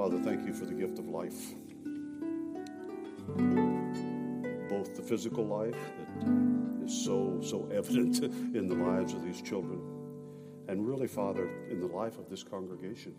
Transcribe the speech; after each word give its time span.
Father, 0.00 0.18
thank 0.20 0.46
you 0.46 0.54
for 0.54 0.64
the 0.64 0.72
gift 0.72 0.98
of 0.98 1.10
life. 1.10 1.52
Both 4.70 4.96
the 4.96 5.02
physical 5.02 5.44
life 5.44 5.76
that 6.20 6.86
is 6.86 7.04
so, 7.04 7.38
so 7.42 7.68
evident 7.70 8.18
in 8.56 8.66
the 8.66 8.76
lives 8.76 9.12
of 9.12 9.22
these 9.22 9.42
children, 9.42 9.78
and 10.68 10.88
really, 10.88 11.06
Father, 11.06 11.50
in 11.68 11.80
the 11.80 11.86
life 11.86 12.16
of 12.16 12.30
this 12.30 12.42
congregation. 12.42 13.14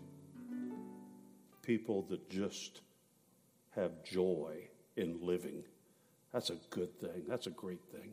People 1.62 2.02
that 2.10 2.28
just 2.28 2.80
have 3.76 4.02
joy 4.02 4.68
in 4.96 5.20
living. 5.22 5.62
That's 6.32 6.50
a 6.50 6.56
good 6.70 6.98
thing. 6.98 7.22
That's 7.28 7.46
a 7.46 7.50
great 7.50 7.84
thing. 7.92 8.12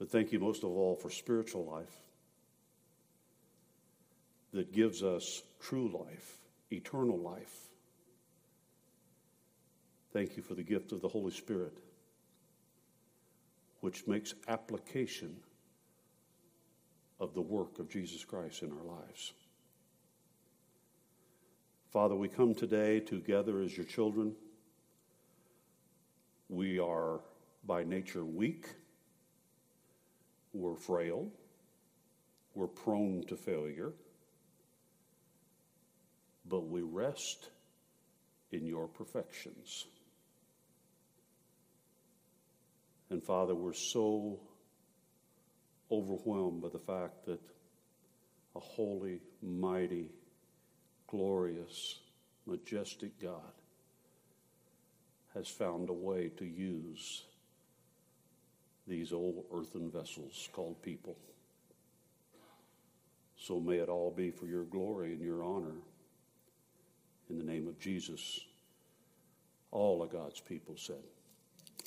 But 0.00 0.10
thank 0.10 0.32
you 0.32 0.40
most 0.40 0.64
of 0.64 0.70
all 0.70 0.96
for 0.96 1.10
spiritual 1.10 1.64
life 1.64 1.94
that 4.52 4.72
gives 4.72 5.04
us 5.04 5.44
true 5.60 5.88
life, 5.96 6.40
eternal 6.70 7.18
life. 7.18 7.68
Thank 10.12 10.36
you 10.36 10.42
for 10.42 10.54
the 10.54 10.62
gift 10.62 10.92
of 10.92 11.00
the 11.00 11.08
Holy 11.08 11.30
Spirit, 11.30 11.74
which 13.80 14.06
makes 14.06 14.34
application 14.48 15.36
of 17.20 17.34
the 17.34 17.40
work 17.40 17.78
of 17.78 17.88
Jesus 17.88 18.24
Christ 18.24 18.62
in 18.62 18.72
our 18.72 18.84
lives. 18.84 19.32
Father, 21.92 22.14
we 22.14 22.28
come 22.28 22.54
today 22.54 23.00
together 23.00 23.60
as 23.60 23.76
your 23.76 23.86
children. 23.86 24.34
We 26.48 26.78
are 26.78 27.20
by 27.64 27.84
nature 27.84 28.24
weak, 28.24 28.68
we're 30.52 30.76
frail, 30.76 31.28
we're 32.54 32.66
prone 32.68 33.24
to 33.28 33.36
failure 33.36 33.92
but 36.48 36.68
we 36.68 36.82
rest 36.82 37.50
in 38.52 38.66
your 38.66 38.86
perfections. 38.86 39.86
And 43.10 43.22
Father, 43.22 43.54
we're 43.54 43.72
so 43.72 44.40
overwhelmed 45.90 46.62
by 46.62 46.68
the 46.68 46.78
fact 46.78 47.26
that 47.26 47.40
a 48.54 48.60
holy, 48.60 49.20
mighty, 49.42 50.10
glorious, 51.06 52.00
majestic 52.46 53.20
God 53.20 53.40
has 55.34 55.48
found 55.48 55.90
a 55.90 55.92
way 55.92 56.30
to 56.38 56.44
use 56.44 57.24
these 58.88 59.12
old 59.12 59.44
earthen 59.52 59.90
vessels 59.90 60.48
called 60.52 60.80
people. 60.82 61.16
So 63.38 63.60
may 63.60 63.76
it 63.76 63.88
all 63.88 64.10
be 64.10 64.30
for 64.30 64.46
your 64.46 64.64
glory 64.64 65.12
and 65.12 65.20
your 65.20 65.42
honor 65.42 65.74
in 67.30 67.38
the 67.38 67.44
name 67.44 67.66
of 67.66 67.78
Jesus. 67.78 68.40
All 69.70 70.02
of 70.02 70.10
God's 70.10 70.40
people 70.40 70.76
said, 70.76 71.02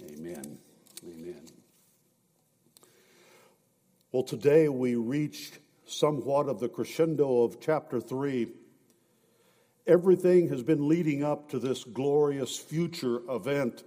Amen. 0.02 0.58
Amen. 1.04 1.42
Well, 4.12 4.24
today 4.24 4.70
we 4.70 4.96
reached 4.96 5.60
somewhat 5.86 6.48
of 6.48 6.60
the 6.60 6.70
crescendo 6.70 7.44
of 7.44 7.60
chapter 7.60 8.00
3. 8.00 8.48
Everything 9.88 10.50
has 10.50 10.64
been 10.64 10.88
leading 10.88 11.24
up 11.24 11.50
to 11.50 11.60
this 11.60 11.84
glorious 11.84 12.58
future 12.58 13.22
event, 13.30 13.84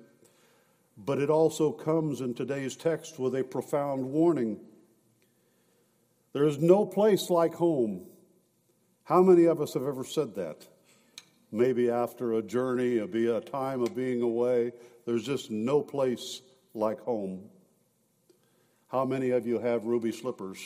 but 0.96 1.18
it 1.18 1.30
also 1.30 1.70
comes 1.70 2.20
in 2.20 2.34
today's 2.34 2.76
text 2.76 3.18
with 3.18 3.34
a 3.34 3.44
profound 3.44 4.04
warning. 4.04 4.58
There 6.32 6.44
is 6.44 6.58
no 6.58 6.86
place 6.86 7.28
like 7.28 7.54
home. 7.54 8.06
How 9.04 9.22
many 9.22 9.44
of 9.44 9.60
us 9.60 9.74
have 9.74 9.86
ever 9.86 10.04
said 10.04 10.34
that? 10.36 10.66
Maybe 11.52 11.90
after 11.90 12.32
a 12.32 12.42
journey, 12.42 12.98
a, 12.98 13.06
be 13.06 13.28
a 13.28 13.40
time 13.40 13.82
of 13.82 13.94
being 13.94 14.22
away. 14.22 14.72
There's 15.04 15.24
just 15.24 15.50
no 15.50 15.82
place 15.82 16.40
like 16.74 17.00
home. 17.00 17.44
How 18.88 19.04
many 19.04 19.30
of 19.30 19.46
you 19.46 19.58
have 19.58 19.84
ruby 19.84 20.12
slippers? 20.12 20.58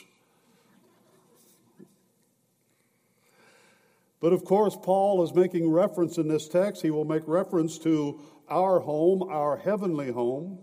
But 4.20 4.32
of 4.32 4.44
course, 4.44 4.76
Paul 4.80 5.22
is 5.25 5.34
making 5.34 5.70
reference 5.70 6.16
in 6.16 6.28
this 6.28 6.48
text. 6.48 6.82
He 6.82 6.91
will 6.91 7.04
make 7.04 7.22
reference 7.26 7.78
to 7.80 8.20
our 8.48 8.80
home, 8.80 9.22
our 9.25 9.56
heavenly 9.56 10.10
home. 10.10 10.58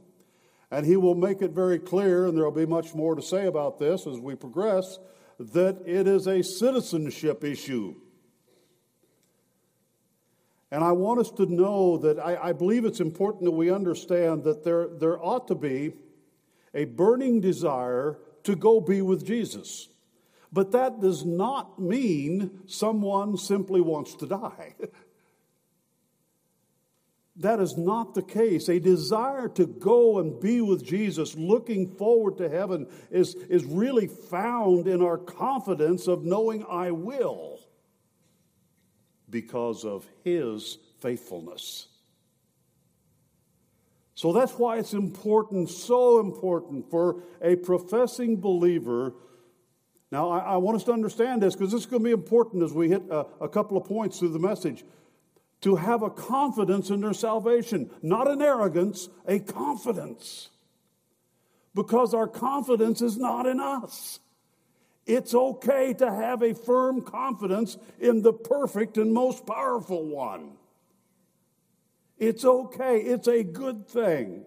And 0.71 0.85
he 0.85 0.97
will 0.97 1.13
make 1.15 1.41
it 1.41 1.51
very 1.51 1.77
clear, 1.77 2.25
and 2.25 2.35
there 2.35 2.45
will 2.45 2.51
be 2.51 2.65
much 2.65 2.95
more 2.95 3.13
to 3.13 3.21
say 3.21 3.45
about 3.45 3.77
this 3.77 4.07
as 4.07 4.17
we 4.17 4.33
progress, 4.35 4.97
that 5.37 5.83
it 5.85 6.07
is 6.07 6.25
a 6.27 6.41
citizenship 6.41 7.43
issue. 7.43 7.93
And 10.73 10.83
I 10.83 10.91
want 10.91 11.19
us 11.19 11.29
to 11.33 11.45
know 11.45 11.97
that 11.97 12.17
I, 12.17 12.49
I, 12.49 12.51
believe 12.51 12.83
it's 12.83 12.99
important 12.99 13.43
that 13.43 13.51
we 13.51 13.69
understand 13.69 14.43
that 14.45 14.63
there, 14.63 14.87
there 14.87 15.23
ought 15.23 15.47
to 15.49 15.55
be 15.55 15.93
a 16.73 16.85
burning 16.85 17.41
desire 17.41 18.17
to 18.41 18.55
go 18.55 18.81
be 18.81 19.03
with 19.03 19.23
Jesus. 19.23 19.87
But 20.51 20.71
that 20.71 20.99
does 20.99 21.25
not 21.25 21.79
mean 21.79 22.61
someone 22.65 23.37
simply 23.37 23.81
wants 23.81 24.15
to 24.15 24.25
die. 24.25 24.73
that 27.35 27.59
is 27.59 27.77
not 27.77 28.15
the 28.15 28.23
case. 28.23 28.67
A 28.67 28.79
desire 28.79 29.49
to 29.49 29.67
go 29.67 30.17
and 30.17 30.39
be 30.39 30.59
with 30.59 30.83
Jesus, 30.83 31.35
looking 31.35 31.95
forward 31.97 32.39
to 32.39 32.49
heaven, 32.49 32.87
is, 33.11 33.35
is 33.35 33.63
really 33.63 34.07
found 34.07 34.87
in 34.87 35.03
our 35.03 35.19
confidence 35.19 36.07
of 36.07 36.25
knowing 36.25 36.65
I 36.67 36.89
will 36.89 37.59
because 39.33 39.83
of 39.83 40.07
his 40.23 40.77
faithfulness. 41.01 41.87
So 44.13 44.31
that's 44.31 44.53
why 44.53 44.77
it's 44.77 44.93
important, 44.93 45.69
so 45.69 46.19
important 46.19 46.89
for 46.91 47.23
a 47.41 47.55
professing 47.55 48.39
believer. 48.39 49.15
Now, 50.11 50.29
I, 50.29 50.39
I 50.39 50.57
want 50.57 50.77
us 50.77 50.83
to 50.83 50.93
understand 50.93 51.41
this 51.41 51.55
because 51.55 51.71
this 51.71 51.81
is 51.81 51.87
going 51.87 52.03
to 52.03 52.07
be 52.07 52.13
important 52.13 52.61
as 52.61 52.71
we 52.71 52.89
hit 52.89 53.01
a, 53.09 53.25
a 53.41 53.49
couple 53.49 53.75
of 53.75 53.85
points 53.85 54.19
through 54.19 54.33
the 54.33 54.39
message. 54.39 54.85
To 55.61 55.77
have 55.77 56.03
a 56.03 56.11
confidence 56.11 56.91
in 56.91 57.01
their 57.01 57.13
salvation, 57.13 57.89
not 58.03 58.29
an 58.29 58.41
arrogance, 58.41 59.09
a 59.25 59.39
confidence. 59.39 60.49
Because 61.73 62.13
our 62.13 62.27
confidence 62.27 63.01
is 63.01 63.17
not 63.17 63.47
in 63.47 63.59
us. 63.59 64.19
It's 65.05 65.33
okay 65.33 65.93
to 65.95 66.11
have 66.11 66.41
a 66.41 66.53
firm 66.53 67.01
confidence 67.01 67.77
in 67.99 68.21
the 68.21 68.33
perfect 68.33 68.97
and 68.97 69.13
most 69.13 69.45
powerful 69.45 70.05
one. 70.05 70.51
It's 72.17 72.45
okay, 72.45 72.99
it's 72.99 73.27
a 73.27 73.43
good 73.43 73.87
thing 73.87 74.45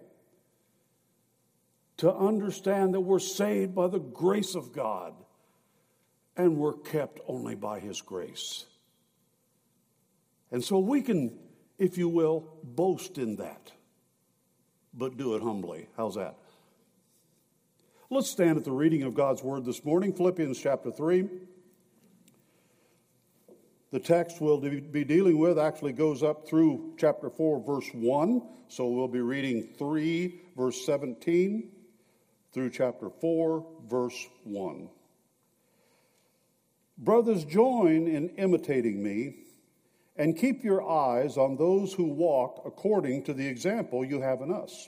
to 1.97 2.13
understand 2.13 2.93
that 2.93 3.01
we're 3.01 3.19
saved 3.19 3.75
by 3.75 3.87
the 3.87 3.99
grace 3.99 4.55
of 4.55 4.71
God 4.71 5.13
and 6.35 6.57
we're 6.57 6.73
kept 6.73 7.19
only 7.27 7.55
by 7.55 7.79
His 7.79 8.01
grace. 8.01 8.65
And 10.51 10.63
so 10.63 10.79
we 10.79 11.01
can, 11.01 11.37
if 11.77 11.97
you 11.97 12.07
will, 12.07 12.47
boast 12.63 13.17
in 13.17 13.35
that, 13.37 13.71
but 14.93 15.17
do 15.17 15.35
it 15.35 15.41
humbly. 15.41 15.87
How's 15.97 16.15
that? 16.15 16.37
Let's 18.09 18.29
stand 18.29 18.57
at 18.57 18.63
the 18.63 18.71
reading 18.71 19.03
of 19.03 19.15
God's 19.15 19.43
word 19.43 19.65
this 19.65 19.83
morning, 19.83 20.13
Philippians 20.13 20.57
chapter 20.57 20.91
3. 20.91 21.27
The 23.91 23.99
text 23.99 24.39
we'll 24.39 24.61
be 24.61 25.03
dealing 25.03 25.37
with 25.37 25.59
actually 25.59 25.91
goes 25.91 26.23
up 26.23 26.47
through 26.47 26.93
chapter 26.97 27.29
4, 27.29 27.65
verse 27.65 27.89
1. 27.91 28.41
So 28.69 28.87
we'll 28.87 29.09
be 29.09 29.19
reading 29.19 29.73
3, 29.77 30.39
verse 30.55 30.85
17, 30.85 31.69
through 32.53 32.69
chapter 32.69 33.09
4, 33.09 33.67
verse 33.89 34.27
1. 34.45 34.87
Brothers, 36.97 37.43
join 37.43 38.07
in 38.07 38.29
imitating 38.37 39.03
me 39.03 39.35
and 40.15 40.37
keep 40.37 40.63
your 40.63 40.89
eyes 40.89 41.35
on 41.35 41.57
those 41.57 41.91
who 41.91 42.05
walk 42.05 42.61
according 42.65 43.25
to 43.25 43.33
the 43.33 43.47
example 43.47 44.05
you 44.05 44.21
have 44.21 44.39
in 44.39 44.53
us. 44.53 44.87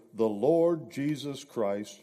the 0.13 0.27
Lord 0.27 0.91
Jesus 0.91 1.43
Christ, 1.43 1.99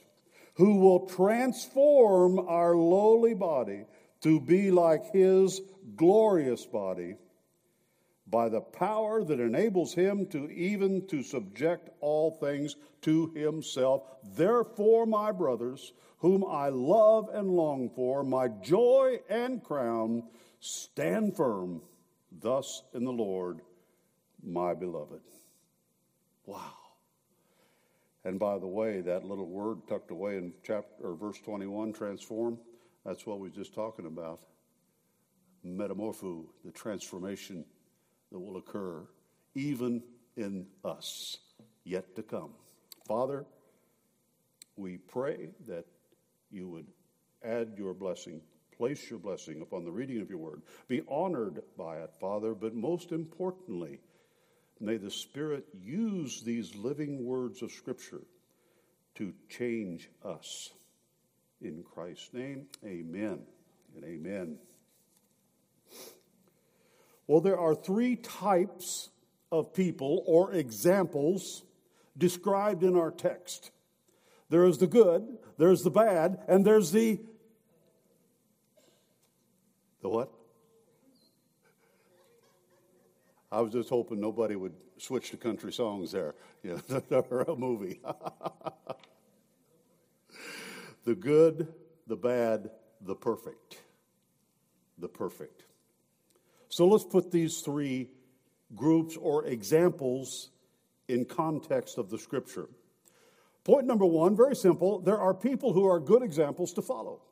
who 0.54 0.76
will 0.76 1.06
transform 1.06 2.38
our 2.38 2.74
lowly 2.74 3.34
body 3.34 3.84
to 4.22 4.40
be 4.40 4.70
like 4.70 5.12
his 5.12 5.60
glorious 5.96 6.66
body 6.66 7.16
by 8.26 8.48
the 8.48 8.60
power 8.60 9.24
that 9.24 9.40
enables 9.40 9.94
him 9.94 10.26
to 10.26 10.50
even 10.50 11.06
to 11.08 11.22
subject 11.22 11.88
all 12.00 12.32
things 12.32 12.76
to 13.02 13.28
himself. 13.34 14.02
Therefore, 14.36 15.06
my 15.06 15.32
brothers, 15.32 15.92
whom 16.18 16.44
I 16.44 16.68
love 16.68 17.28
and 17.32 17.48
long 17.48 17.90
for, 17.94 18.22
my 18.22 18.48
joy 18.48 19.20
and 19.30 19.62
crown, 19.62 20.24
stand 20.60 21.36
firm 21.36 21.80
thus 22.30 22.82
in 22.92 23.04
the 23.04 23.12
Lord, 23.12 23.60
my 24.42 24.74
beloved. 24.74 25.22
Wow. 26.44 26.87
And 28.24 28.38
by 28.38 28.58
the 28.58 28.66
way, 28.66 29.00
that 29.02 29.24
little 29.24 29.46
word 29.48 29.86
tucked 29.88 30.10
away 30.10 30.36
in 30.36 30.52
chapter 30.62 30.92
or 31.02 31.14
verse 31.14 31.38
21, 31.38 31.92
transform, 31.92 32.58
that's 33.04 33.24
what 33.26 33.40
we 33.40 33.48
are 33.48 33.52
just 33.52 33.74
talking 33.74 34.06
about. 34.06 34.40
Metamorpho, 35.64 36.44
the 36.64 36.72
transformation 36.72 37.64
that 38.30 38.38
will 38.38 38.56
occur 38.56 39.06
even 39.54 40.02
in 40.36 40.66
us 40.84 41.38
yet 41.84 42.14
to 42.16 42.22
come. 42.22 42.50
Father, 43.06 43.46
we 44.76 44.98
pray 44.98 45.50
that 45.66 45.86
you 46.50 46.68
would 46.68 46.86
add 47.44 47.72
your 47.76 47.94
blessing, 47.94 48.40
place 48.76 49.10
your 49.10 49.18
blessing 49.18 49.62
upon 49.62 49.84
the 49.84 49.90
reading 49.90 50.20
of 50.20 50.30
your 50.30 50.38
word. 50.38 50.62
Be 50.86 51.02
honored 51.08 51.62
by 51.76 51.96
it, 51.98 52.14
Father, 52.20 52.54
but 52.54 52.74
most 52.74 53.12
importantly, 53.12 54.00
may 54.80 54.96
the 54.96 55.10
Spirit 55.10 55.66
use 55.82 56.42
these 56.42 56.74
living 56.74 57.24
words 57.24 57.62
of 57.62 57.72
Scripture 57.72 58.22
to 59.16 59.32
change 59.48 60.08
us. 60.24 60.70
In 61.60 61.82
Christ's 61.82 62.32
name, 62.32 62.66
amen 62.84 63.40
and 63.96 64.04
amen. 64.04 64.58
Well, 67.26 67.40
there 67.40 67.58
are 67.58 67.74
three 67.74 68.16
types 68.16 69.10
of 69.50 69.74
people 69.74 70.22
or 70.26 70.52
examples 70.52 71.64
described 72.16 72.84
in 72.84 72.96
our 72.96 73.10
text 73.10 73.70
there 74.50 74.64
is 74.64 74.78
the 74.78 74.86
good, 74.86 75.38
there's 75.58 75.82
the 75.82 75.90
bad, 75.90 76.38
and 76.48 76.64
there's 76.64 76.90
the. 76.90 77.20
The 80.00 80.08
what? 80.08 80.32
I 83.50 83.60
was 83.60 83.72
just 83.72 83.88
hoping 83.88 84.20
nobody 84.20 84.56
would 84.56 84.74
switch 84.98 85.30
to 85.30 85.36
country 85.36 85.72
songs 85.72 86.12
there. 86.12 86.34
Yeah, 86.64 86.80
or 87.30 87.42
a 87.42 87.54
movie. 87.54 88.00
the 91.04 91.14
good, 91.14 91.72
the 92.08 92.16
bad, 92.16 92.70
the 93.00 93.14
perfect. 93.14 93.78
The 94.98 95.06
perfect. 95.06 95.62
So 96.68 96.88
let's 96.88 97.04
put 97.04 97.30
these 97.30 97.60
three 97.60 98.10
groups 98.74 99.16
or 99.16 99.46
examples 99.46 100.50
in 101.06 101.26
context 101.26 101.96
of 101.96 102.10
the 102.10 102.18
scripture. 102.18 102.68
Point 103.62 103.86
number 103.86 104.04
one, 104.04 104.36
very 104.36 104.56
simple 104.56 104.98
there 104.98 105.18
are 105.18 105.32
people 105.32 105.72
who 105.72 105.86
are 105.86 106.00
good 106.00 106.22
examples 106.22 106.72
to 106.72 106.82
follow. 106.82 107.22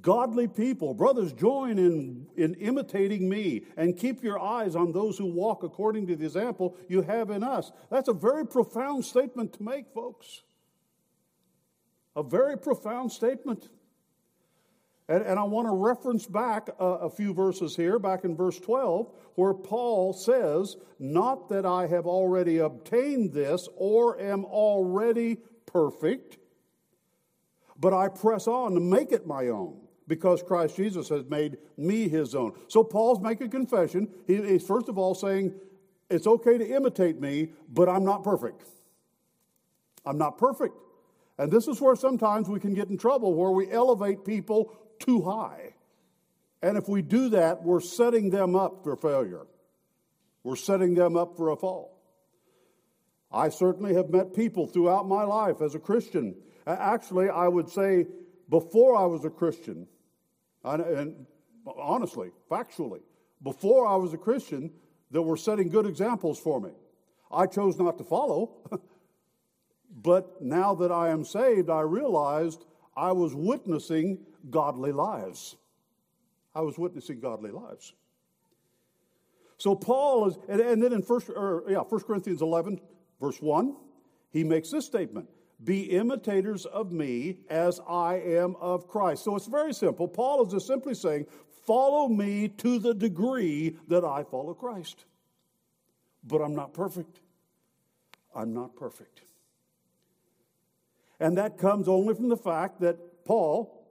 Godly 0.00 0.48
people, 0.48 0.92
brothers, 0.92 1.32
join 1.32 1.78
in, 1.78 2.26
in 2.36 2.54
imitating 2.54 3.28
me 3.28 3.64
and 3.76 3.96
keep 3.96 4.24
your 4.24 4.40
eyes 4.40 4.74
on 4.74 4.90
those 4.90 5.16
who 5.16 5.26
walk 5.26 5.62
according 5.62 6.08
to 6.08 6.16
the 6.16 6.24
example 6.24 6.76
you 6.88 7.02
have 7.02 7.30
in 7.30 7.44
us. 7.44 7.70
That's 7.90 8.08
a 8.08 8.12
very 8.12 8.44
profound 8.44 9.04
statement 9.04 9.52
to 9.54 9.62
make, 9.62 9.92
folks. 9.94 10.42
A 12.16 12.24
very 12.24 12.58
profound 12.58 13.12
statement. 13.12 13.68
And, 15.08 15.22
and 15.22 15.38
I 15.38 15.44
want 15.44 15.68
to 15.68 15.74
reference 15.74 16.26
back 16.26 16.70
a, 16.80 16.84
a 16.84 17.10
few 17.10 17.32
verses 17.32 17.76
here, 17.76 18.00
back 18.00 18.24
in 18.24 18.34
verse 18.34 18.58
12, 18.58 19.12
where 19.36 19.54
Paul 19.54 20.12
says, 20.12 20.76
Not 20.98 21.48
that 21.50 21.64
I 21.64 21.86
have 21.86 22.06
already 22.06 22.58
obtained 22.58 23.32
this 23.32 23.68
or 23.76 24.20
am 24.20 24.44
already 24.44 25.36
perfect, 25.66 26.38
but 27.78 27.92
I 27.92 28.08
press 28.08 28.48
on 28.48 28.74
to 28.74 28.80
make 28.80 29.12
it 29.12 29.24
my 29.24 29.48
own 29.48 29.83
because 30.06 30.42
Christ 30.42 30.76
Jesus 30.76 31.08
has 31.08 31.24
made 31.28 31.58
me 31.76 32.08
his 32.08 32.34
own. 32.34 32.52
So 32.68 32.84
Paul's 32.84 33.20
making 33.20 33.48
a 33.48 33.50
confession. 33.50 34.08
He, 34.26 34.36
he's 34.36 34.66
first 34.66 34.88
of 34.88 34.98
all 34.98 35.14
saying, 35.14 35.54
It's 36.10 36.26
okay 36.26 36.58
to 36.58 36.66
imitate 36.66 37.20
me, 37.20 37.50
but 37.72 37.88
I'm 37.88 38.04
not 38.04 38.22
perfect. 38.22 38.62
I'm 40.04 40.18
not 40.18 40.38
perfect. 40.38 40.74
And 41.38 41.50
this 41.50 41.66
is 41.66 41.80
where 41.80 41.96
sometimes 41.96 42.48
we 42.48 42.60
can 42.60 42.74
get 42.74 42.88
in 42.88 42.98
trouble, 42.98 43.34
where 43.34 43.50
we 43.50 43.70
elevate 43.70 44.24
people 44.24 44.72
too 45.00 45.22
high. 45.22 45.74
And 46.62 46.78
if 46.78 46.88
we 46.88 47.02
do 47.02 47.30
that, 47.30 47.62
we're 47.62 47.80
setting 47.80 48.30
them 48.30 48.54
up 48.54 48.84
for 48.84 48.96
failure. 48.96 49.46
We're 50.44 50.56
setting 50.56 50.94
them 50.94 51.16
up 51.16 51.36
for 51.36 51.50
a 51.50 51.56
fall. 51.56 51.98
I 53.32 53.48
certainly 53.48 53.94
have 53.94 54.10
met 54.10 54.34
people 54.34 54.66
throughout 54.66 55.08
my 55.08 55.24
life 55.24 55.60
as 55.60 55.74
a 55.74 55.78
Christian. 55.80 56.36
Actually, 56.66 57.28
I 57.28 57.48
would 57.48 57.68
say 57.68 58.06
before 58.48 58.96
I 58.96 59.06
was 59.06 59.24
a 59.24 59.30
Christian, 59.30 59.88
and 60.64 61.26
honestly, 61.66 62.30
factually, 62.50 63.00
before 63.42 63.86
I 63.86 63.96
was 63.96 64.14
a 64.14 64.18
Christian, 64.18 64.70
that 65.10 65.22
were 65.22 65.36
setting 65.36 65.68
good 65.68 65.86
examples 65.86 66.40
for 66.40 66.60
me. 66.60 66.70
I 67.30 67.46
chose 67.46 67.78
not 67.78 67.98
to 67.98 68.04
follow, 68.04 68.56
but 70.02 70.42
now 70.42 70.74
that 70.74 70.90
I 70.90 71.10
am 71.10 71.24
saved, 71.24 71.70
I 71.70 71.82
realized 71.82 72.64
I 72.96 73.12
was 73.12 73.32
witnessing 73.34 74.18
godly 74.50 74.90
lives. 74.90 75.56
I 76.54 76.62
was 76.62 76.78
witnessing 76.78 77.20
godly 77.20 77.52
lives. 77.52 77.92
So 79.58 79.76
Paul 79.76 80.28
is, 80.28 80.38
and, 80.48 80.60
and 80.60 80.82
then 80.82 80.92
in 80.92 81.02
first, 81.02 81.30
or, 81.30 81.64
yeah, 81.68 81.78
1 81.78 82.00
Corinthians 82.02 82.42
11, 82.42 82.80
verse 83.20 83.40
1, 83.40 83.76
he 84.32 84.42
makes 84.42 84.70
this 84.70 84.84
statement 84.84 85.28
Be 85.62 85.82
imitators 85.82 86.66
of 86.66 86.92
me 86.92 87.38
as 87.48 87.80
I 87.88 88.16
am 88.16 88.56
of 88.56 88.88
Christ. 88.88 89.24
So 89.24 89.36
it's 89.36 89.46
very 89.46 89.72
simple. 89.72 90.08
Paul 90.08 90.44
is 90.44 90.52
just 90.52 90.66
simply 90.66 90.94
saying, 90.94 91.26
Follow 91.66 92.08
me 92.08 92.48
to 92.48 92.78
the 92.78 92.92
degree 92.92 93.76
that 93.88 94.04
I 94.04 94.22
follow 94.22 94.52
Christ. 94.52 95.06
But 96.22 96.42
I'm 96.42 96.54
not 96.54 96.74
perfect. 96.74 97.20
I'm 98.34 98.52
not 98.52 98.76
perfect. 98.76 99.22
And 101.20 101.38
that 101.38 101.56
comes 101.56 101.88
only 101.88 102.14
from 102.14 102.28
the 102.28 102.36
fact 102.36 102.80
that 102.80 103.24
Paul 103.24 103.86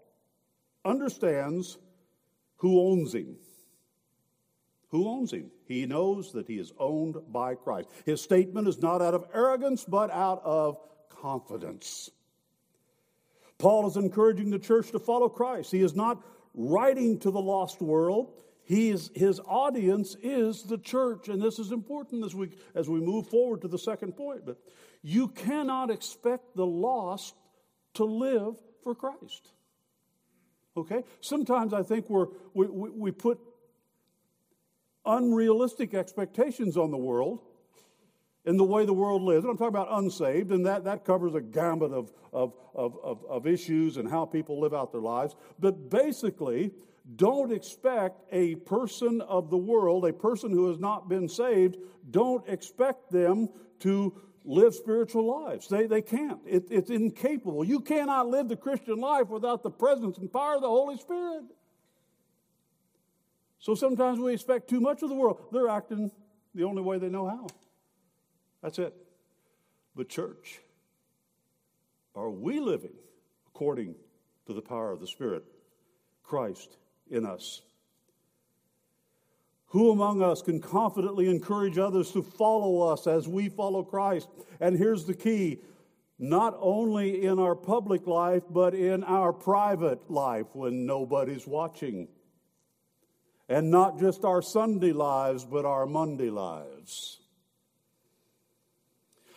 understands 0.86 1.77
who 2.58 2.79
owns 2.79 3.15
him. 3.15 3.38
Who 4.89 5.08
owns 5.08 5.34
him? 5.34 5.50
He 5.65 5.88
knows 5.88 6.32
that 6.34 6.48
he 6.48 6.60
is 6.60 6.72
owned 6.77 7.15
by 7.29 7.55
Christ. 7.55 7.89
His 8.05 8.22
statement 8.22 8.67
is 8.67 8.79
not 8.79 9.01
out 9.01 9.15
of 9.15 9.25
arrogance, 9.34 9.86
but 9.86 10.12
out 10.12 10.41
of 10.43 10.77
confidence. 11.24 12.10
Paul 13.58 13.88
is 13.88 13.96
encouraging 13.96 14.50
the 14.50 14.60
church 14.60 14.92
to 14.92 15.00
follow 15.00 15.30
Christ. 15.30 15.72
He 15.72 15.82
is 15.82 15.96
not 15.96 16.22
writing 16.53 17.18
to 17.20 17.32
the 17.32 17.39
lost 17.39 17.82
world. 17.82 18.34
He 18.65 18.89
is, 18.89 19.10
his 19.15 19.39
audience 19.46 20.18
is 20.22 20.63
the 20.63 20.77
church, 20.77 21.30
and 21.30 21.42
this 21.42 21.60
is 21.60 21.72
important 21.72 22.25
as 22.25 22.36
we, 22.36 22.50
as 22.75 22.89
we 22.89 23.00
move 23.00 23.27
forward 23.27 23.62
to 23.62 23.70
the 23.70 23.80
second 23.80 24.18
point. 24.18 24.46
But 24.46 24.58
you 25.01 25.30
cannot 25.30 25.89
expect 25.89 26.58
the 26.58 26.65
lost 26.65 27.36
to 27.94 28.03
live 28.03 28.58
for 28.84 28.94
Christ. 28.94 29.50
Okay? 30.75 31.03
Sometimes 31.22 31.74
I 31.74 31.84
think 31.84 32.10
we're, 32.10 32.27
we, 32.53 32.68
we, 32.68 32.89
we 32.89 33.12
put 33.12 33.39
unrealistic 35.06 35.94
expectations 35.94 36.75
on 36.75 36.92
the 36.92 36.98
world 36.98 37.44
in 38.46 38.58
the 38.58 38.64
way 38.64 38.86
the 38.86 38.94
world 38.94 39.22
lives. 39.22 39.44
And 39.44 39.52
I'm 39.52 39.58
talking 39.58 39.76
about 39.76 39.88
unsaved, 39.92 40.52
and 40.52 40.66
that, 40.66 40.84
that 40.84 41.06
covers 41.06 41.34
a 41.34 41.42
gamut 41.42 41.92
of, 41.92 42.12
of, 42.32 42.54
of, 42.76 42.98
of, 43.04 43.26
of 43.30 43.48
issues 43.48 43.98
and 43.98 44.10
how 44.10 44.26
people 44.26 44.60
live 44.60 44.74
out 44.74 44.92
their 44.92 45.02
lives. 45.02 45.36
But 45.60 45.90
basically, 45.90 46.72
don't 47.16 47.52
expect 47.52 48.22
a 48.32 48.56
person 48.56 49.22
of 49.22 49.50
the 49.50 49.58
world, 49.58 50.06
a 50.06 50.14
person 50.14 50.52
who 50.52 50.70
has 50.70 50.80
not 50.80 51.10
been 51.10 51.28
saved, 51.28 51.78
don't 52.12 52.48
expect 52.48 53.12
them 53.12 53.50
to 53.80 54.14
live 54.46 54.76
spiritual 54.76 55.26
lives. 55.26 55.68
They, 55.68 55.88
they 55.88 56.02
can't. 56.02 56.40
It, 56.46 56.68
it's 56.70 56.90
incapable. 56.90 57.64
You 57.64 57.80
cannot 57.80 58.28
live 58.28 58.50
the 58.50 58.58
Christian 58.58 59.00
life 59.00 59.30
without 59.30 59.64
the 59.64 59.72
presence 59.72 60.18
and 60.18 60.32
power 60.32 60.56
of 60.56 60.62
the 60.62 60.68
Holy 60.68 60.98
Spirit. 60.98 61.44
So 63.60 63.76
sometimes 63.76 64.20
we 64.20 64.34
expect 64.34 64.70
too 64.70 64.82
much 64.82 65.02
of 65.04 65.10
the 65.10 65.16
world. 65.16 65.42
They're 65.54 65.70
acting 65.70 66.12
the 66.54 66.64
only 66.64 66.82
way 66.82 66.98
they 66.98 67.10
know 67.10 67.28
how. 67.28 67.48
That's 68.63 68.79
it. 68.79 68.96
But, 69.96 70.10
church, 70.10 70.62
are 72.15 72.32
we 72.32 72.60
living 72.60 72.93
according 73.48 73.96
to 74.48 74.53
the 74.53 74.62
power 74.62 74.91
of 74.91 75.01
the 75.01 75.08
Spirit, 75.08 75.43
Christ 76.24 76.77
in 77.12 77.25
us? 77.25 77.62
Who 79.67 79.91
among 79.91 80.22
us 80.22 80.41
can 80.41 80.62
confidently 80.62 81.29
encourage 81.29 81.77
others 81.77 82.12
to 82.12 82.22
follow 82.24 82.91
us 82.91 83.05
as 83.05 83.27
we 83.27 83.50
follow 83.50 83.84
Christ? 83.84 84.29
And 84.60 84.77
here's 84.77 85.05
the 85.05 85.13
key 85.13 85.60
not 86.20 86.55
only 86.62 87.25
in 87.25 87.39
our 87.39 87.55
public 87.55 88.08
life, 88.08 88.43
but 88.50 88.74
in 88.74 89.03
our 89.03 89.34
private 89.34 90.10
life 90.10 90.46
when 90.53 90.86
nobody's 90.86 91.46
watching. 91.46 92.08
And 93.50 93.72
not 93.72 94.00
just 94.00 94.24
our 94.24 94.41
Sunday 94.41 94.93
lives, 94.93 95.43
but 95.43 95.65
our 95.65 95.86
Monday 95.86 96.29
lives. 96.29 97.20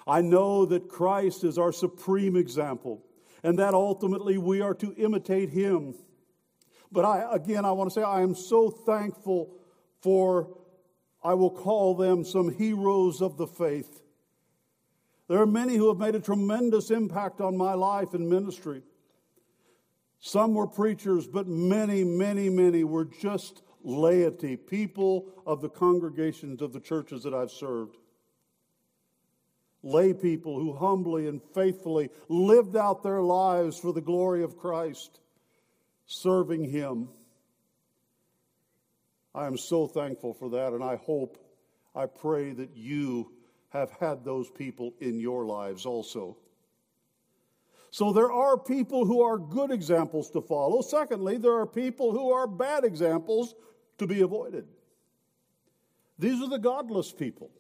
I 0.06 0.20
know 0.20 0.66
that 0.66 0.88
Christ 0.88 1.44
is 1.44 1.58
our 1.58 1.72
supreme 1.72 2.36
example, 2.36 3.02
and 3.42 3.58
that 3.58 3.74
ultimately 3.74 4.38
we 4.38 4.60
are 4.60 4.74
to 4.74 4.94
imitate 4.94 5.50
him. 5.50 5.94
But 6.92 7.04
I, 7.04 7.34
again, 7.34 7.64
I 7.64 7.72
want 7.72 7.90
to 7.90 7.94
say 7.94 8.02
I 8.02 8.20
am 8.20 8.34
so 8.34 8.70
thankful 8.70 9.56
for, 10.00 10.56
I 11.22 11.34
will 11.34 11.50
call 11.50 11.94
them 11.94 12.24
some 12.24 12.54
heroes 12.54 13.20
of 13.20 13.36
the 13.36 13.46
faith 13.46 14.02
there 15.28 15.40
are 15.40 15.46
many 15.46 15.76
who 15.76 15.88
have 15.88 15.98
made 15.98 16.14
a 16.14 16.20
tremendous 16.20 16.90
impact 16.90 17.40
on 17.40 17.56
my 17.56 17.74
life 17.74 18.14
and 18.14 18.28
ministry. 18.28 18.82
Some 20.20 20.54
were 20.54 20.66
preachers, 20.66 21.26
but 21.26 21.46
many, 21.48 22.04
many, 22.04 22.48
many 22.48 22.84
were 22.84 23.04
just 23.04 23.62
laity, 23.82 24.56
people 24.56 25.26
of 25.44 25.60
the 25.60 25.68
congregations 25.68 26.62
of 26.62 26.72
the 26.72 26.80
churches 26.80 27.22
that 27.24 27.34
I've 27.34 27.50
served. 27.50 27.96
Lay 29.86 30.12
people 30.12 30.58
who 30.58 30.72
humbly 30.72 31.28
and 31.28 31.40
faithfully 31.54 32.10
lived 32.28 32.76
out 32.76 33.04
their 33.04 33.22
lives 33.22 33.78
for 33.78 33.92
the 33.92 34.00
glory 34.00 34.42
of 34.42 34.58
Christ, 34.58 35.20
serving 36.06 36.64
Him. 36.64 37.08
I 39.32 39.46
am 39.46 39.56
so 39.56 39.86
thankful 39.86 40.34
for 40.34 40.50
that, 40.50 40.72
and 40.72 40.82
I 40.82 40.96
hope, 40.96 41.38
I 41.94 42.06
pray 42.06 42.52
that 42.54 42.76
you 42.76 43.30
have 43.68 43.92
had 43.92 44.24
those 44.24 44.50
people 44.50 44.92
in 44.98 45.20
your 45.20 45.46
lives 45.46 45.86
also. 45.86 46.36
So 47.92 48.12
there 48.12 48.32
are 48.32 48.58
people 48.58 49.04
who 49.04 49.22
are 49.22 49.38
good 49.38 49.70
examples 49.70 50.30
to 50.30 50.40
follow. 50.40 50.82
Secondly, 50.82 51.38
there 51.38 51.60
are 51.60 51.66
people 51.66 52.10
who 52.10 52.32
are 52.32 52.48
bad 52.48 52.82
examples 52.82 53.54
to 53.98 54.08
be 54.08 54.22
avoided. 54.22 54.66
These 56.18 56.42
are 56.42 56.48
the 56.48 56.58
godless 56.58 57.12
people. 57.12 57.52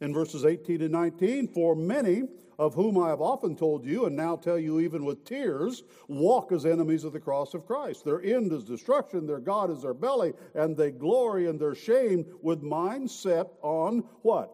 In 0.00 0.12
verses 0.12 0.44
18 0.44 0.82
and 0.82 0.92
19, 0.92 1.48
for 1.48 1.74
many 1.74 2.24
of 2.58 2.74
whom 2.74 2.98
I 2.98 3.08
have 3.08 3.20
often 3.20 3.56
told 3.56 3.84
you, 3.84 4.06
and 4.06 4.16
now 4.16 4.36
tell 4.36 4.58
you 4.58 4.80
even 4.80 5.04
with 5.04 5.24
tears, 5.24 5.82
walk 6.08 6.52
as 6.52 6.64
enemies 6.64 7.04
of 7.04 7.12
the 7.12 7.20
cross 7.20 7.54
of 7.54 7.66
Christ. 7.66 8.04
Their 8.04 8.22
end 8.22 8.52
is 8.52 8.64
destruction, 8.64 9.26
their 9.26 9.40
God 9.40 9.70
is 9.70 9.82
their 9.82 9.94
belly, 9.94 10.32
and 10.54 10.76
they 10.76 10.90
glory 10.90 11.46
in 11.46 11.58
their 11.58 11.74
shame 11.74 12.26
with 12.42 12.62
mind 12.62 13.10
set 13.10 13.48
on 13.62 14.04
what? 14.22 14.50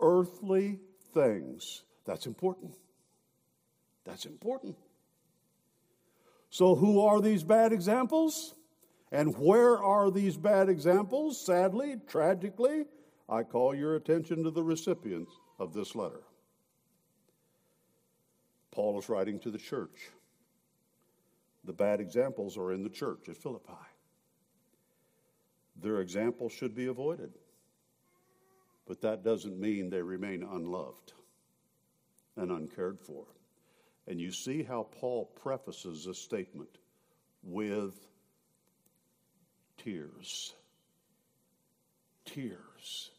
Earthly 0.00 0.78
things. 1.12 1.82
That's 2.04 2.26
important. 2.26 2.74
That's 4.04 4.26
important. 4.26 4.76
So, 6.50 6.74
who 6.74 7.00
are 7.00 7.20
these 7.20 7.42
bad 7.42 7.72
examples? 7.72 8.54
And 9.10 9.36
where 9.38 9.82
are 9.82 10.10
these 10.10 10.36
bad 10.36 10.68
examples? 10.68 11.40
Sadly, 11.40 11.96
tragically, 12.06 12.84
I 13.28 13.42
call 13.42 13.74
your 13.74 13.94
attention 13.96 14.44
to 14.44 14.50
the 14.50 14.62
recipients 14.62 15.32
of 15.58 15.74
this 15.74 15.94
letter. 15.94 16.22
Paul 18.70 18.98
is 18.98 19.08
writing 19.08 19.38
to 19.40 19.50
the 19.50 19.58
church. 19.58 20.10
The 21.64 21.72
bad 21.72 22.00
examples 22.00 22.56
are 22.56 22.72
in 22.72 22.82
the 22.82 22.88
church 22.88 23.28
at 23.28 23.36
Philippi. 23.36 23.72
Their 25.80 26.00
examples 26.00 26.52
should 26.52 26.74
be 26.74 26.86
avoided. 26.86 27.32
But 28.86 29.02
that 29.02 29.22
doesn't 29.22 29.60
mean 29.60 29.90
they 29.90 30.00
remain 30.00 30.42
unloved 30.42 31.12
and 32.36 32.50
uncared 32.50 32.98
for. 33.00 33.26
And 34.06 34.18
you 34.18 34.32
see 34.32 34.62
how 34.62 34.88
Paul 34.98 35.26
prefaces 35.42 36.06
this 36.06 36.18
statement 36.18 36.78
with 37.42 37.94
tears. 39.76 40.54
Tears. 42.24 43.10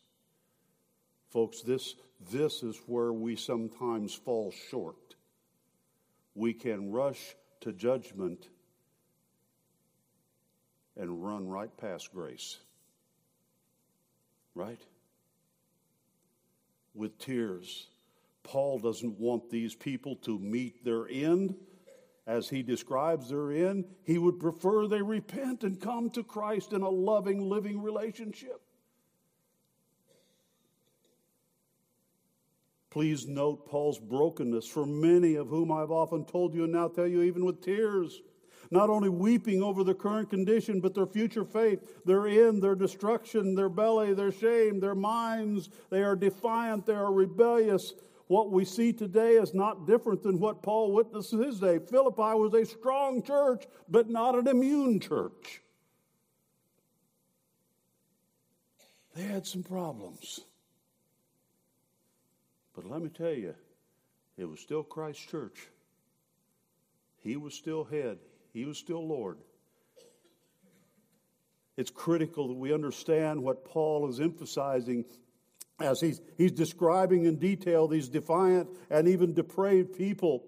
Folks, 1.29 1.62
this, 1.62 1.95
this 2.31 2.63
is 2.63 2.79
where 2.88 3.13
we 3.13 3.36
sometimes 3.36 4.13
fall 4.13 4.51
short 4.69 5.09
we 6.39 6.53
can 6.53 6.91
rush 6.91 7.36
to 7.62 7.74
judgment 7.74 8.48
and 10.95 11.24
run 11.24 11.48
right 11.48 11.75
past 11.77 12.13
grace. 12.13 12.57
Right? 14.55 14.81
With 16.93 17.19
tears. 17.19 17.88
Paul 18.43 18.79
doesn't 18.79 19.19
want 19.19 19.50
these 19.50 19.75
people 19.75 20.15
to 20.17 20.39
meet 20.39 20.83
their 20.83 21.07
end 21.09 21.55
as 22.25 22.50
he 22.50 22.63
describes 22.63 23.29
their 23.29 23.51
end. 23.51 23.86
He 24.05 24.17
would 24.17 24.39
prefer 24.39 24.88
they 24.88 25.01
repent 25.01 25.63
and 25.63 25.79
come 25.79 26.09
to 26.12 26.24
Christ 26.24 26.71
in 26.71 26.81
a 26.81 26.89
loving, 26.89 27.50
living 27.50 27.81
relationship. 27.81 28.62
Please 32.91 33.27
note 33.27 33.67
Paul's 33.67 34.00
brokenness, 34.00 34.65
for 34.65 34.86
many 34.86 35.36
of 35.36 35.48
whom 35.48 35.72
I've 35.72 35.91
often 35.91 36.25
told 36.25 36.55
you 36.55 36.63
and 36.63 36.74
now 36.74 36.88
tell 36.88 37.05
you, 37.08 37.22
even 37.22 37.46
with 37.46 37.62
tears. 37.62 38.22
Not 38.72 38.89
only 38.89 39.10
weeping 39.10 39.62
over 39.62 39.84
their 39.84 39.96
current 39.96 40.29
condition, 40.29 40.79
but 40.79 40.93
their 40.93 41.05
future 41.05 41.46
fate, 41.46 41.79
their 42.05 42.27
end, 42.27 42.62
their 42.62 42.75
destruction, 42.75 43.55
their 43.55 43.69
belly, 43.69 44.13
their 44.13 44.31
shame, 44.31 44.79
their 44.79 44.96
minds. 44.96 45.69
They 45.89 46.03
are 46.03 46.15
defiant, 46.15 46.86
they 46.86 46.93
are 46.93 47.12
rebellious. 47.12 47.93
What 48.27 48.51
we 48.51 48.65
see 48.65 48.93
today 48.93 49.34
is 49.34 49.55
not 49.55 49.88
different 49.88 50.22
than 50.22 50.39
what 50.39 50.62
Paul 50.62 50.91
witnessed 50.91 51.31
his 51.31 51.60
day. 51.60 51.79
Philippi 51.79 52.36
was 52.36 52.53
a 52.53 52.63
strong 52.65 53.24
church, 53.24 53.65
but 53.88 54.10
not 54.10 54.36
an 54.36 54.48
immune 54.48 55.00
church. 55.00 55.62
They 59.15 59.24
had 59.24 59.48
some 59.48 59.63
problems. 59.63 60.41
But 62.75 62.89
let 62.89 63.01
me 63.01 63.09
tell 63.09 63.33
you, 63.33 63.55
it 64.38 64.45
was 64.45 64.59
still 64.59 64.83
Christ's 64.83 65.25
church. 65.25 65.67
He 67.17 67.35
was 67.35 67.53
still 67.53 67.83
head, 67.83 68.19
He 68.53 68.65
was 68.65 68.77
still 68.77 69.05
Lord. 69.05 69.38
It's 71.77 71.91
critical 71.91 72.49
that 72.49 72.55
we 72.55 72.73
understand 72.73 73.41
what 73.41 73.63
Paul 73.63 74.09
is 74.09 74.19
emphasizing 74.19 75.05
as 75.79 76.01
he's, 76.01 76.19
he's 76.38 76.51
describing 76.51 77.23
in 77.23 77.38
detail 77.38 77.88
these 77.88 78.09
defiant 78.09 78.67
and 78.89 79.07
even 79.07 79.33
depraved 79.33 79.97
people. 79.97 80.43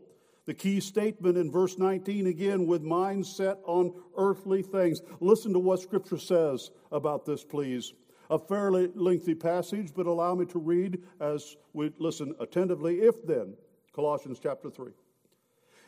The 0.46 0.54
key 0.54 0.82
statement 0.82 1.38
in 1.38 1.50
verse 1.50 1.78
19 1.78 2.28
again, 2.28 2.68
with 2.68 2.82
minds 2.82 3.34
set 3.34 3.60
on 3.64 3.94
earthly 4.18 4.62
things. 4.62 5.02
Listen 5.22 5.54
to 5.54 5.60
what 5.60 5.80
Scripture 5.80 6.18
says 6.18 6.72
about 6.92 7.26
this, 7.26 7.46
please 7.46 7.94
a 8.32 8.40
fairly 8.40 8.90
lengthy 8.96 9.36
passage, 9.36 9.92
but 9.94 10.08
allow 10.08 10.34
me 10.34 10.46
to 10.46 10.58
read 10.58 11.04
as 11.20 11.58
we 11.74 11.92
listen 12.00 12.34
attentively. 12.40 13.02
If 13.02 13.28
then, 13.28 13.56
Colossians 13.94 14.40
chapter 14.42 14.72
3, 14.72 14.94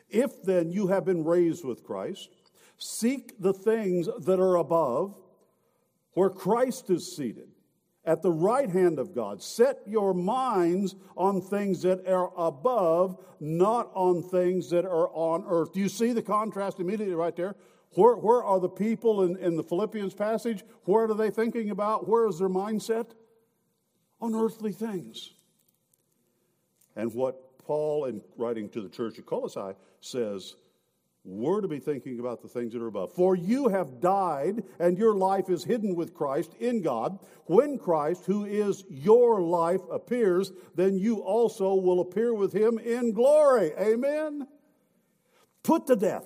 if 0.10 0.44
then 0.44 0.70
you 0.70 0.88
have 0.88 1.06
been 1.06 1.24
raised 1.24 1.64
with 1.64 1.84
Christ, 1.84 2.30
seek 2.78 3.40
the 3.40 3.54
things 3.54 4.10
that 4.26 4.40
are 4.40 4.58
above, 4.58 5.18
where 6.14 6.30
Christ 6.30 6.90
is 6.90 7.16
seated 7.16 7.48
at 8.06 8.22
the 8.22 8.32
right 8.32 8.70
hand 8.70 9.00
of 9.00 9.16
God. 9.16 9.42
Set 9.42 9.80
your 9.88 10.14
minds 10.14 10.96
on 11.16 11.42
things 11.42 11.82
that 11.84 12.06
are 12.06 12.32
above, 12.38 13.18
not 13.40 13.90
on 13.96 14.22
things 14.22 14.70
that 14.72 14.86
are 14.86 15.10
on 15.14 15.46
earth. 15.48 15.72
Do 15.74 15.80
you 15.80 15.90
see 15.90 16.12
the 16.12 16.22
contrast 16.22 16.82
immediately 16.82 17.16
right 17.16 17.36
there? 17.36 17.56
Where, 17.96 18.16
where 18.16 18.44
are 18.44 18.60
the 18.60 18.70
people 18.70 19.24
in, 19.24 19.38
in 19.38 19.56
the 19.56 19.64
Philippians 19.64 20.14
passage? 20.14 20.64
Where 20.86 21.06
are 21.06 21.14
they 21.14 21.30
thinking 21.30 21.70
about? 21.70 22.08
Where 22.08 22.28
is 22.28 22.40
their 22.40 22.50
mindset? 22.50 23.12
On 24.20 24.34
earthly 24.34 24.72
things. 24.72 25.32
And 26.96 27.14
what 27.14 27.58
Paul, 27.60 28.06
in 28.06 28.22
writing 28.38 28.70
to 28.70 28.82
the 28.82 28.90
church 28.90 29.20
at 29.20 29.26
Colossae, 29.26 29.76
says 30.02 30.56
we're 31.26 31.62
to 31.62 31.70
be 31.70 31.80
thinking 31.80 32.20
about 32.20 32.42
the 32.42 32.50
things 32.50 32.74
that 32.74 32.82
are 32.82 32.88
above. 32.88 33.14
For 33.14 33.36
you 33.36 33.70
have 33.70 34.02
died, 34.02 34.64
and 34.80 34.98
your 34.98 35.16
life 35.16 35.50
is 35.50 35.64
hidden 35.64 35.96
with 35.96 36.14
Christ 36.14 36.54
in 36.60 36.82
God. 36.82 37.18
When 37.46 37.78
Christ, 37.78 38.26
who 38.26 38.44
is 38.44 38.84
your 38.90 39.42
life, 39.42 39.82
appears, 39.90 40.52
then 40.76 40.98
you 40.98 41.20
also 41.20 41.76
will 41.76 42.02
appear 42.02 42.34
with 42.34 42.52
him 42.52 42.78
in 42.78 43.14
glory. 43.14 43.72
Amen? 43.80 44.48
Put 45.64 45.88
to 45.88 45.96
death 45.96 46.26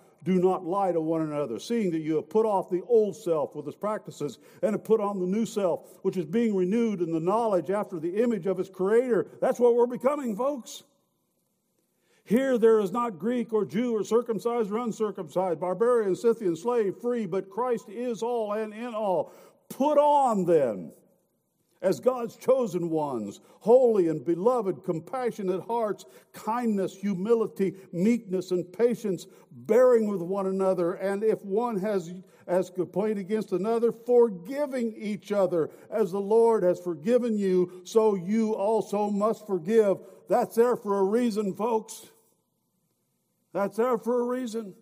Do 0.23 0.39
not 0.39 0.65
lie 0.65 0.91
to 0.91 1.01
one 1.01 1.21
another, 1.21 1.59
seeing 1.59 1.91
that 1.91 1.99
you 1.99 2.15
have 2.15 2.29
put 2.29 2.45
off 2.45 2.69
the 2.69 2.81
old 2.87 3.15
self 3.15 3.55
with 3.55 3.67
its 3.67 3.77
practices 3.77 4.37
and 4.61 4.73
have 4.73 4.83
put 4.83 5.01
on 5.01 5.19
the 5.19 5.25
new 5.25 5.45
self, 5.45 5.89
which 6.03 6.17
is 6.17 6.25
being 6.25 6.55
renewed 6.55 7.01
in 7.01 7.11
the 7.11 7.19
knowledge 7.19 7.69
after 7.69 7.99
the 7.99 8.21
image 8.21 8.45
of 8.45 8.59
its 8.59 8.69
creator. 8.69 9.27
That's 9.41 9.59
what 9.59 9.75
we're 9.75 9.87
becoming, 9.87 10.35
folks. 10.35 10.83
Here 12.23 12.57
there 12.57 12.79
is 12.79 12.91
not 12.91 13.17
Greek 13.17 13.51
or 13.51 13.65
Jew 13.65 13.95
or 13.95 14.03
circumcised 14.03 14.71
or 14.71 14.77
uncircumcised, 14.77 15.59
barbarian, 15.59 16.15
Scythian, 16.15 16.55
slave, 16.55 16.95
free, 17.01 17.25
but 17.25 17.49
Christ 17.49 17.89
is 17.89 18.21
all 18.21 18.53
and 18.53 18.73
in 18.73 18.93
all. 18.93 19.33
Put 19.69 19.97
on 19.97 20.45
then 20.45 20.93
as 21.81 21.99
God's 21.99 22.35
chosen 22.35 22.89
ones, 22.89 23.39
holy 23.59 24.07
and 24.07 24.23
beloved, 24.23 24.83
compassionate 24.83 25.63
hearts, 25.63 26.05
kindness, 26.31 26.95
humility, 26.95 27.75
meekness, 27.91 28.51
and 28.51 28.71
patience, 28.71 29.25
bearing 29.51 30.07
with 30.07 30.21
one 30.21 30.47
another, 30.47 30.93
and 30.93 31.23
if 31.23 31.43
one 31.43 31.77
has 31.79 32.13
has 32.47 32.69
complained 32.69 33.17
against 33.17 33.53
another, 33.53 33.91
forgiving 33.91 34.93
each 34.97 35.31
other, 35.31 35.69
as 35.89 36.11
the 36.11 36.19
Lord 36.19 36.63
has 36.63 36.79
forgiven 36.79 37.37
you, 37.37 37.81
so 37.85 38.15
you 38.15 38.53
also 38.55 39.09
must 39.09 39.47
forgive. 39.47 39.97
That's 40.27 40.55
there 40.55 40.75
for 40.75 40.97
a 40.99 41.03
reason, 41.03 41.53
folks. 41.53 42.07
That's 43.53 43.77
there 43.77 43.97
for 43.97 44.21
a 44.21 44.25
reason. 44.25 44.73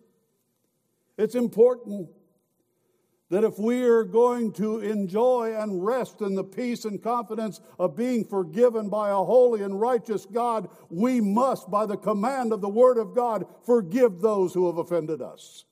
It's 1.16 1.34
important 1.34 2.08
that 3.30 3.44
if 3.44 3.58
we 3.58 3.84
are 3.84 4.02
going 4.02 4.52
to 4.52 4.80
enjoy 4.80 5.54
and 5.56 5.84
rest 5.84 6.20
in 6.20 6.34
the 6.34 6.44
peace 6.44 6.84
and 6.84 7.00
confidence 7.00 7.60
of 7.78 7.96
being 7.96 8.24
forgiven 8.24 8.88
by 8.88 9.10
a 9.10 9.14
holy 9.14 9.62
and 9.62 9.80
righteous 9.80 10.26
God, 10.26 10.68
we 10.90 11.20
must, 11.20 11.70
by 11.70 11.86
the 11.86 11.96
command 11.96 12.52
of 12.52 12.60
the 12.60 12.68
Word 12.68 12.98
of 12.98 13.14
God, 13.14 13.46
forgive 13.64 14.20
those 14.20 14.52
who 14.52 14.66
have 14.66 14.78
offended 14.78 15.22
us. 15.22 15.64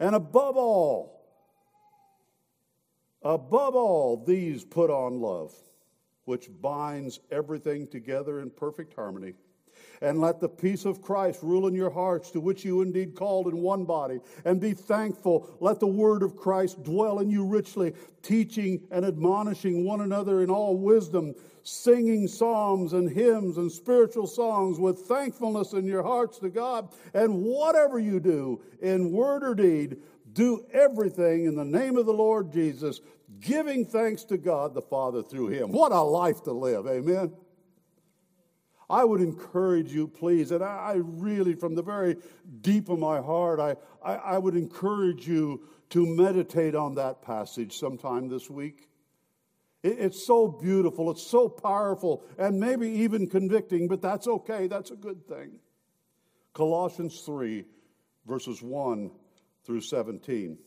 And 0.00 0.14
above 0.14 0.56
all, 0.56 1.26
above 3.22 3.74
all, 3.74 4.24
these 4.24 4.64
put 4.64 4.90
on 4.90 5.20
love, 5.20 5.54
which 6.24 6.48
binds 6.60 7.20
everything 7.30 7.86
together 7.86 8.40
in 8.40 8.48
perfect 8.48 8.94
harmony. 8.94 9.34
And 10.00 10.20
let 10.20 10.40
the 10.40 10.48
peace 10.48 10.84
of 10.84 11.02
Christ 11.02 11.42
rule 11.42 11.66
in 11.66 11.74
your 11.74 11.90
hearts, 11.90 12.30
to 12.32 12.40
which 12.40 12.64
you 12.64 12.82
indeed 12.82 13.14
called 13.16 13.48
in 13.48 13.58
one 13.58 13.84
body. 13.84 14.20
And 14.44 14.60
be 14.60 14.72
thankful. 14.72 15.56
Let 15.60 15.80
the 15.80 15.86
word 15.86 16.22
of 16.22 16.36
Christ 16.36 16.82
dwell 16.82 17.18
in 17.18 17.30
you 17.30 17.44
richly, 17.44 17.94
teaching 18.22 18.86
and 18.90 19.04
admonishing 19.04 19.84
one 19.84 20.00
another 20.00 20.42
in 20.42 20.50
all 20.50 20.76
wisdom, 20.76 21.34
singing 21.62 22.28
psalms 22.28 22.92
and 22.92 23.10
hymns 23.10 23.56
and 23.56 23.70
spiritual 23.70 24.26
songs 24.26 24.78
with 24.78 25.00
thankfulness 25.00 25.72
in 25.72 25.84
your 25.84 26.02
hearts 26.02 26.38
to 26.38 26.48
God. 26.48 26.88
And 27.12 27.42
whatever 27.42 27.98
you 27.98 28.20
do, 28.20 28.62
in 28.80 29.12
word 29.12 29.42
or 29.42 29.54
deed, 29.54 29.98
do 30.32 30.64
everything 30.72 31.46
in 31.46 31.56
the 31.56 31.64
name 31.64 31.96
of 31.96 32.06
the 32.06 32.12
Lord 32.12 32.52
Jesus, 32.52 33.00
giving 33.40 33.84
thanks 33.84 34.24
to 34.24 34.38
God 34.38 34.74
the 34.74 34.82
Father 34.82 35.22
through 35.22 35.48
him. 35.48 35.72
What 35.72 35.92
a 35.92 36.00
life 36.00 36.42
to 36.44 36.52
live. 36.52 36.86
Amen. 36.86 37.32
I 38.90 39.04
would 39.04 39.20
encourage 39.20 39.92
you, 39.92 40.08
please, 40.08 40.50
and 40.50 40.64
I, 40.64 40.94
really, 40.96 41.54
from 41.54 41.74
the 41.74 41.82
very 41.82 42.16
deep 42.62 42.88
of 42.88 42.98
my 42.98 43.20
heart, 43.20 43.60
I, 43.60 43.76
I, 44.02 44.14
I 44.14 44.38
would 44.38 44.56
encourage 44.56 45.28
you 45.28 45.62
to 45.90 46.06
meditate 46.06 46.74
on 46.74 46.94
that 46.94 47.20
passage 47.20 47.76
sometime 47.76 48.28
this 48.28 48.48
week. 48.48 48.88
It, 49.82 49.98
it's 49.98 50.26
so 50.26 50.48
beautiful, 50.48 51.10
it's 51.10 51.26
so 51.26 51.48
powerful, 51.48 52.24
and 52.38 52.58
maybe 52.58 52.88
even 52.88 53.28
convicting, 53.28 53.88
but 53.88 54.00
that's 54.00 54.26
okay, 54.26 54.66
that's 54.66 54.90
a 54.90 54.96
good 54.96 55.26
thing. 55.26 55.58
Colossians 56.54 57.20
3, 57.20 57.64
verses 58.26 58.62
1 58.62 59.10
through 59.64 59.82
17. 59.82 60.58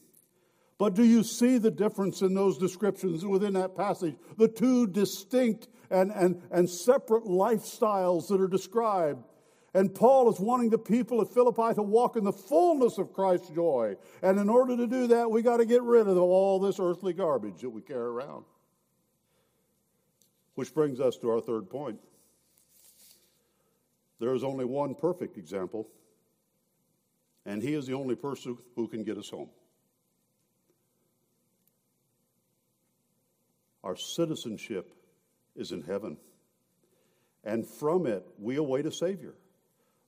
But 0.82 0.96
do 0.96 1.04
you 1.04 1.22
see 1.22 1.60
the 1.60 1.70
difference 1.70 2.24
in 2.24 2.34
those 2.34 2.58
descriptions 2.58 3.24
within 3.24 3.54
that 3.54 3.76
passage? 3.76 4.16
The 4.40 4.48
two 4.48 4.88
distinct 4.88 5.68
and, 5.92 6.10
and, 6.10 6.42
and 6.50 6.68
separate 6.68 7.26
lifestyles 7.26 8.28
that 8.30 8.42
are 8.42 8.48
described. 8.48 9.24
And 9.76 9.94
Paul 9.94 10.28
is 10.34 10.40
wanting 10.40 10.72
the 10.72 10.80
people 10.80 11.22
at 11.22 11.32
Philippi 11.32 11.76
to 11.76 11.84
walk 11.84 12.16
in 12.16 12.24
the 12.24 12.34
fullness 12.34 12.98
of 12.98 13.14
Christ's 13.14 13.50
joy. 13.50 13.96
And 14.24 14.40
in 14.40 14.50
order 14.50 14.76
to 14.76 14.88
do 14.88 15.06
that, 15.06 15.30
we 15.30 15.44
got 15.44 15.58
to 15.58 15.66
get 15.66 15.84
rid 15.84 16.08
of 16.08 16.18
all 16.18 16.60
this 16.60 16.80
earthly 16.80 17.14
garbage 17.14 17.62
that 17.62 17.70
we 17.70 17.82
carry 17.82 18.10
around. 18.10 18.46
Which 20.56 20.74
brings 20.74 21.00
us 21.00 21.16
to 21.18 21.30
our 21.30 21.42
third 21.42 21.70
point. 21.70 22.00
There 24.20 24.34
is 24.34 24.44
only 24.44 24.66
one 24.66 24.96
perfect 24.96 25.38
example, 25.38 25.90
and 27.46 27.62
he 27.62 27.76
is 27.76 27.86
the 27.86 27.94
only 27.94 28.16
person 28.16 28.58
who 28.76 28.88
can 28.88 29.04
get 29.04 29.20
us 29.20 29.30
home. 29.30 29.52
Our 33.84 33.96
citizenship 33.96 34.92
is 35.56 35.72
in 35.72 35.82
heaven. 35.82 36.18
And 37.44 37.66
from 37.66 38.06
it, 38.06 38.26
we 38.38 38.58
await 38.58 38.86
a 38.86 38.92
Savior, 38.92 39.34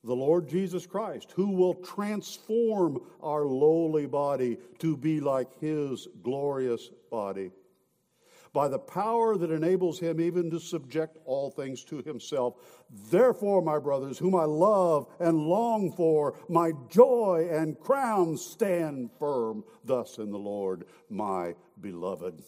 the 0.03 0.15
Lord 0.15 0.47
Jesus 0.47 0.85
Christ, 0.85 1.31
who 1.35 1.49
will 1.49 1.73
transform 1.75 2.99
our 3.21 3.45
lowly 3.45 4.05
body 4.05 4.57
to 4.79 4.95
be 4.95 5.19
like 5.19 5.59
His 5.59 6.07
glorious 6.21 6.89
body 7.09 7.51
by 8.53 8.67
the 8.67 8.79
power 8.79 9.35
that 9.35 9.51
enables 9.51 9.99
him 9.99 10.21
even 10.21 10.51
to 10.51 10.59
subject 10.59 11.17
all 11.25 11.49
things 11.49 11.83
to 11.83 12.03
himself. 12.03 12.53
Therefore, 13.09 13.63
my 13.63 13.79
brothers, 13.79 14.19
whom 14.19 14.35
I 14.35 14.45
love 14.45 15.07
and 15.19 15.47
long 15.47 15.91
for, 15.91 16.35
my 16.47 16.71
joy 16.89 17.49
and 17.51 17.79
crown, 17.79 18.37
stand 18.37 19.09
firm 19.17 19.63
thus 19.83 20.19
in 20.19 20.31
the 20.31 20.37
Lord, 20.37 20.85
my 21.09 21.55
beloved 21.81 22.43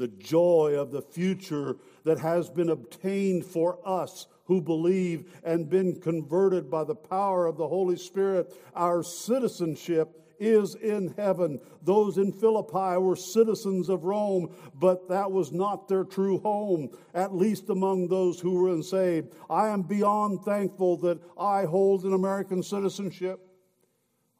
the 0.00 0.08
joy 0.08 0.74
of 0.78 0.90
the 0.90 1.02
future 1.02 1.76
that 2.04 2.18
has 2.18 2.48
been 2.48 2.70
obtained 2.70 3.44
for 3.44 3.78
us 3.86 4.26
who 4.46 4.62
believe 4.62 5.38
and 5.44 5.68
been 5.68 6.00
converted 6.00 6.70
by 6.70 6.82
the 6.82 6.94
power 6.94 7.44
of 7.44 7.58
the 7.58 7.68
Holy 7.68 7.98
Spirit. 7.98 8.50
Our 8.74 9.02
citizenship 9.02 10.08
is 10.38 10.74
in 10.74 11.12
heaven. 11.18 11.60
Those 11.82 12.16
in 12.16 12.32
Philippi 12.32 12.96
were 12.96 13.14
citizens 13.14 13.90
of 13.90 14.04
Rome, 14.04 14.56
but 14.74 15.06
that 15.10 15.30
was 15.30 15.52
not 15.52 15.86
their 15.86 16.04
true 16.04 16.38
home, 16.38 16.88
at 17.12 17.36
least 17.36 17.68
among 17.68 18.08
those 18.08 18.40
who 18.40 18.54
were 18.54 18.72
unsaved. 18.72 19.34
I 19.50 19.68
am 19.68 19.82
beyond 19.82 20.40
thankful 20.46 20.96
that 20.98 21.20
I 21.38 21.66
hold 21.66 22.04
an 22.04 22.14
American 22.14 22.62
citizenship. 22.62 23.49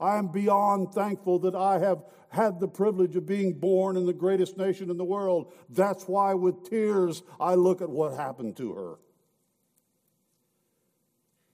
I 0.00 0.16
am 0.16 0.28
beyond 0.28 0.92
thankful 0.94 1.38
that 1.40 1.54
I 1.54 1.78
have 1.78 2.04
had 2.30 2.58
the 2.58 2.68
privilege 2.68 3.16
of 3.16 3.26
being 3.26 3.52
born 3.52 3.96
in 3.96 4.06
the 4.06 4.12
greatest 4.12 4.56
nation 4.56 4.88
in 4.88 4.96
the 4.96 5.04
world. 5.04 5.52
That's 5.68 6.04
why, 6.04 6.34
with 6.34 6.68
tears, 6.68 7.22
I 7.38 7.54
look 7.54 7.82
at 7.82 7.90
what 7.90 8.14
happened 8.14 8.56
to 8.56 8.72
her. 8.74 8.94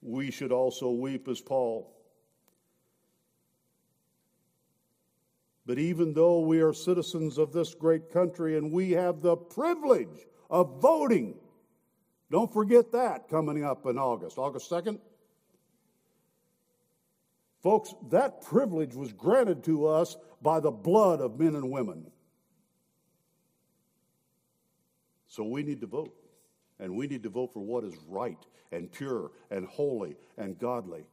We 0.03 0.31
should 0.31 0.53
also 0.53 0.91
weep 0.91 1.27
as 1.29 1.41
Paul. 1.41 1.93
But 5.67 5.79
even 5.79 6.15
though 6.15 6.41
we 6.41 6.61
are 6.61 6.73
citizens 6.73 7.39
of 7.39 7.53
this 7.53 7.75
great 7.75 8.13
country 8.13 8.57
and 8.57 8.71
we 8.71 8.93
have 8.93 9.21
the 9.21 9.37
privilege 9.37 10.27
of 10.49 10.81
voting, 10.81 11.35
don't 12.31 12.53
forget 12.53 12.93
that 12.93 13.29
coming 13.29 13.65
up 13.65 13.85
in 13.87 13.99
August, 13.99 14.39
August 14.39 14.71
2nd. 14.71 15.01
Folks, 17.62 17.95
that 18.11 18.42
privilege 18.42 18.95
was 18.95 19.12
granted 19.12 19.64
to 19.64 19.87
us 19.87 20.16
by 20.42 20.61
the 20.61 20.71
blood 20.71 21.21
of 21.21 21.38
men 21.38 21.55
and 21.55 21.71
women. 21.71 22.11
So 25.29 25.45
we 25.45 25.62
need 25.62 25.81
to 25.81 25.87
vote. 25.87 26.14
And 26.79 26.95
we 26.95 27.07
need 27.07 27.23
to 27.23 27.31
vote 27.31 27.53
for 27.53 27.61
what 27.61 27.85
is 27.85 27.95
right 28.07 28.38
and 28.71 28.90
pure 28.92 29.31
and 29.51 29.66
holy 29.66 30.16
and 30.37 30.59
godly 30.59 31.07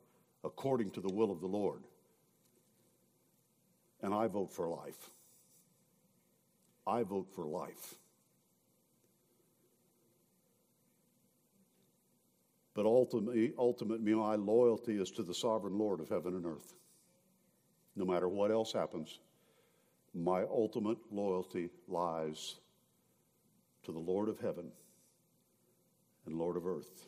according 0.44 0.92
to 0.92 1.02
the 1.02 1.14
will 1.14 1.32
of 1.32 1.40
the 1.40 1.48
Lord. 1.48 1.84
And 4.02 4.14
I 4.14 4.28
vote 4.28 4.52
for 4.52 4.68
life. 4.68 5.10
I 6.86 7.04
vote 7.04 7.30
for 7.34 7.46
life. 7.46 7.96
But 12.74 12.86
ultimately, 12.86 13.54
ultimately, 13.58 14.16
my 14.16 14.36
loyalty 14.36 15.00
is 15.00 15.12
to 15.12 15.24
the 15.24 15.34
sovereign 15.34 15.78
Lord 15.78 16.00
of 16.00 16.10
heaven 16.10 16.36
and 16.36 16.46
earth. 16.46 16.74
No 17.96 18.06
matter 18.06 18.28
what 18.28 18.50
else 18.50 18.74
happens, 18.74 19.20
my 20.16 20.42
ultimate 20.44 20.98
loyalty 21.12 21.70
lies 21.88 22.56
to 23.84 23.92
the 23.92 24.00
Lord 24.00 24.30
of 24.30 24.40
heaven 24.40 24.72
and 26.26 26.38
Lord 26.38 26.58
of 26.58 26.66
earth. 26.66 27.08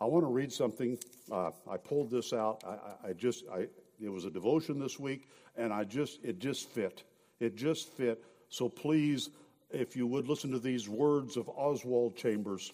I 0.00 0.04
want 0.04 0.24
to 0.24 0.30
read 0.30 0.52
something. 0.52 0.98
Uh, 1.30 1.50
I 1.70 1.76
pulled 1.76 2.10
this 2.10 2.32
out. 2.32 2.62
I, 2.66 3.08
I, 3.08 3.12
just, 3.14 3.44
I, 3.52 3.66
it 4.00 4.08
was 4.08 4.24
a 4.24 4.30
devotion 4.30 4.78
this 4.78 4.98
week, 4.98 5.28
and 5.56 5.72
I 5.72 5.84
just, 5.84 6.24
it 6.24 6.38
just 6.38 6.68
fit. 6.68 7.02
It 7.40 7.56
just 7.56 7.88
fit. 7.88 8.22
So 8.48 8.68
please, 8.68 9.30
if 9.70 9.96
you 9.96 10.06
would 10.06 10.28
listen 10.28 10.50
to 10.52 10.58
these 10.58 10.88
words 10.88 11.36
of 11.36 11.48
Oswald 11.48 12.16
Chambers 12.16 12.72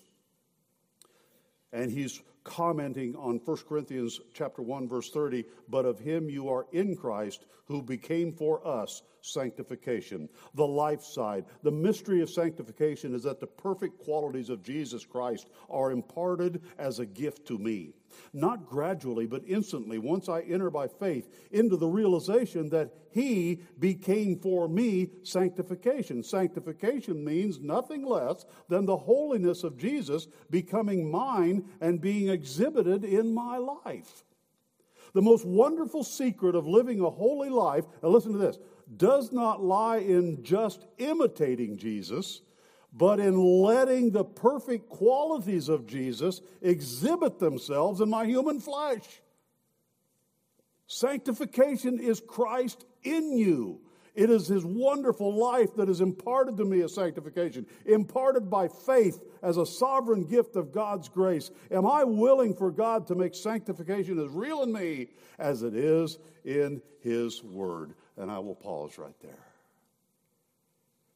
and 1.75 1.91
he's 1.91 2.23
commenting 2.45 3.17
on 3.17 3.41
1 3.45 3.57
Corinthians 3.69 4.21
chapter 4.33 4.63
1 4.63 4.89
verse 4.89 5.11
30, 5.11 5.45
but 5.69 5.85
of 5.85 5.99
him 5.99 6.31
you 6.31 6.49
are 6.49 6.67
in 6.73 6.97
Christ 6.97 7.45
who 7.67 7.83
became 7.83 8.33
for 8.33 8.67
us 8.67 9.03
sanctification. 9.23 10.29
The 10.55 10.67
life 10.67 11.03
side, 11.03 11.47
the 11.63 11.73
mystery 11.73 12.23
of 12.23 12.31
sanctification 12.31 13.15
is 13.15 13.23
that 13.25 13.41
the 13.41 13.47
perfect 13.47 13.99
qualities 13.99 14.51
of 14.51 14.63
Jesus 14.63 15.05
Christ 15.05 15.49
are 15.71 15.91
imparted 15.91 16.63
as 16.79 16.99
a 16.99 17.07
gift 17.07 17.47
to 17.49 17.59
me. 17.59 17.95
Not 18.33 18.67
gradually, 18.67 19.27
but 19.27 19.43
instantly, 19.47 19.99
once 19.99 20.29
I 20.29 20.41
enter 20.41 20.71
by 20.71 20.89
faith 20.89 21.29
into 21.51 21.77
the 21.77 21.87
realization 21.87 22.69
that 22.71 22.93
He 23.11 23.61
became 23.79 24.39
for 24.39 24.69
me 24.69 25.11
sanctification. 25.23 26.23
Sanctification 26.23 27.25
means 27.25 27.61
nothing 27.61 28.05
less 28.05 28.45
than 28.69 28.87
the 28.87 28.97
holiness 28.97 29.65
of 29.65 29.79
Jesus 29.79 30.27
becoming 30.51 31.11
mine 31.11 31.65
and 31.81 32.01
being 32.01 32.29
exhibited 32.29 33.05
in 33.05 33.35
my 33.35 33.59
life. 33.59 34.25
The 35.13 35.23
most 35.23 35.47
wonderful 35.47 36.03
secret 36.03 36.57
of 36.57 36.67
living 36.67 37.01
a 37.01 37.09
holy 37.09 37.49
life, 37.49 37.85
and 38.03 38.13
listen 38.13 38.33
to 38.33 38.39
this, 38.39 38.59
does 38.97 39.33
not 39.33 39.63
lie 39.63 39.99
in 39.99 40.43
just 40.43 40.85
imitating 40.99 41.77
Jesus, 41.77 42.43
but 42.97 43.19
in 43.19 43.37
letting 43.37 44.13
the 44.13 44.25
perfect 44.25 44.89
qualities 44.89 45.69
of 45.69 45.87
Jesus 45.87 46.41
exhibit 46.63 47.41
themselves 47.41 48.01
in 48.01 48.09
my 48.09 48.25
human 48.25 48.61
flesh. 48.61 49.03
Sanctification 50.87 51.99
is 51.99 52.21
Christ 52.21 52.85
in 53.03 53.37
you. 53.37 53.81
It 54.15 54.31
is 54.31 54.47
his 54.47 54.65
wonderful 54.65 55.35
life 55.35 55.75
that 55.75 55.89
is 55.89 56.01
imparted 56.01 56.57
to 56.59 56.65
me 56.65 56.83
as 56.83 56.95
sanctification, 56.95 57.67
imparted 57.85 58.49
by 58.49 58.69
faith 58.69 59.21
as 59.43 59.57
a 59.57 59.67
sovereign 59.67 60.25
gift 60.25 60.55
of 60.55 60.71
God's 60.71 61.09
grace. 61.09 61.51
Am 61.73 61.85
I 61.85 62.05
willing 62.05 62.55
for 62.55 62.71
God 62.71 63.09
to 63.09 63.17
make 63.17 63.35
sanctification 63.35 64.21
as 64.21 64.29
real 64.29 64.63
in 64.63 64.73
me 64.73 65.09
as 65.41 65.65
it 65.65 65.75
is 65.75 66.19
in 66.45 66.81
his 67.01 67.43
word? 67.43 67.95
And 68.17 68.31
I 68.31 68.39
will 68.39 68.55
pause 68.55 68.99
right 68.99 69.19
there. 69.21 69.49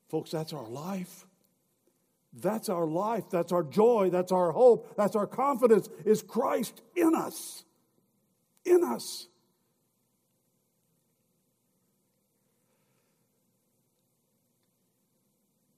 Folks, 0.09 0.33
that's 0.33 0.53
our 0.53 0.67
life. 0.67 1.28
That's 2.33 2.69
our 2.69 2.87
life. 2.87 3.25
That's 3.31 3.53
our 3.53 3.62
joy. 3.62 4.11
That's 4.11 4.33
our 4.33 4.53
hope. 4.53 4.97
That's 4.97 5.17
our 5.17 5.27
confidence 5.27 5.88
is 6.05 6.23
Christ 6.23 6.83
in 6.95 7.14
us. 7.14 7.64
In 8.64 8.85
us. 8.85 9.29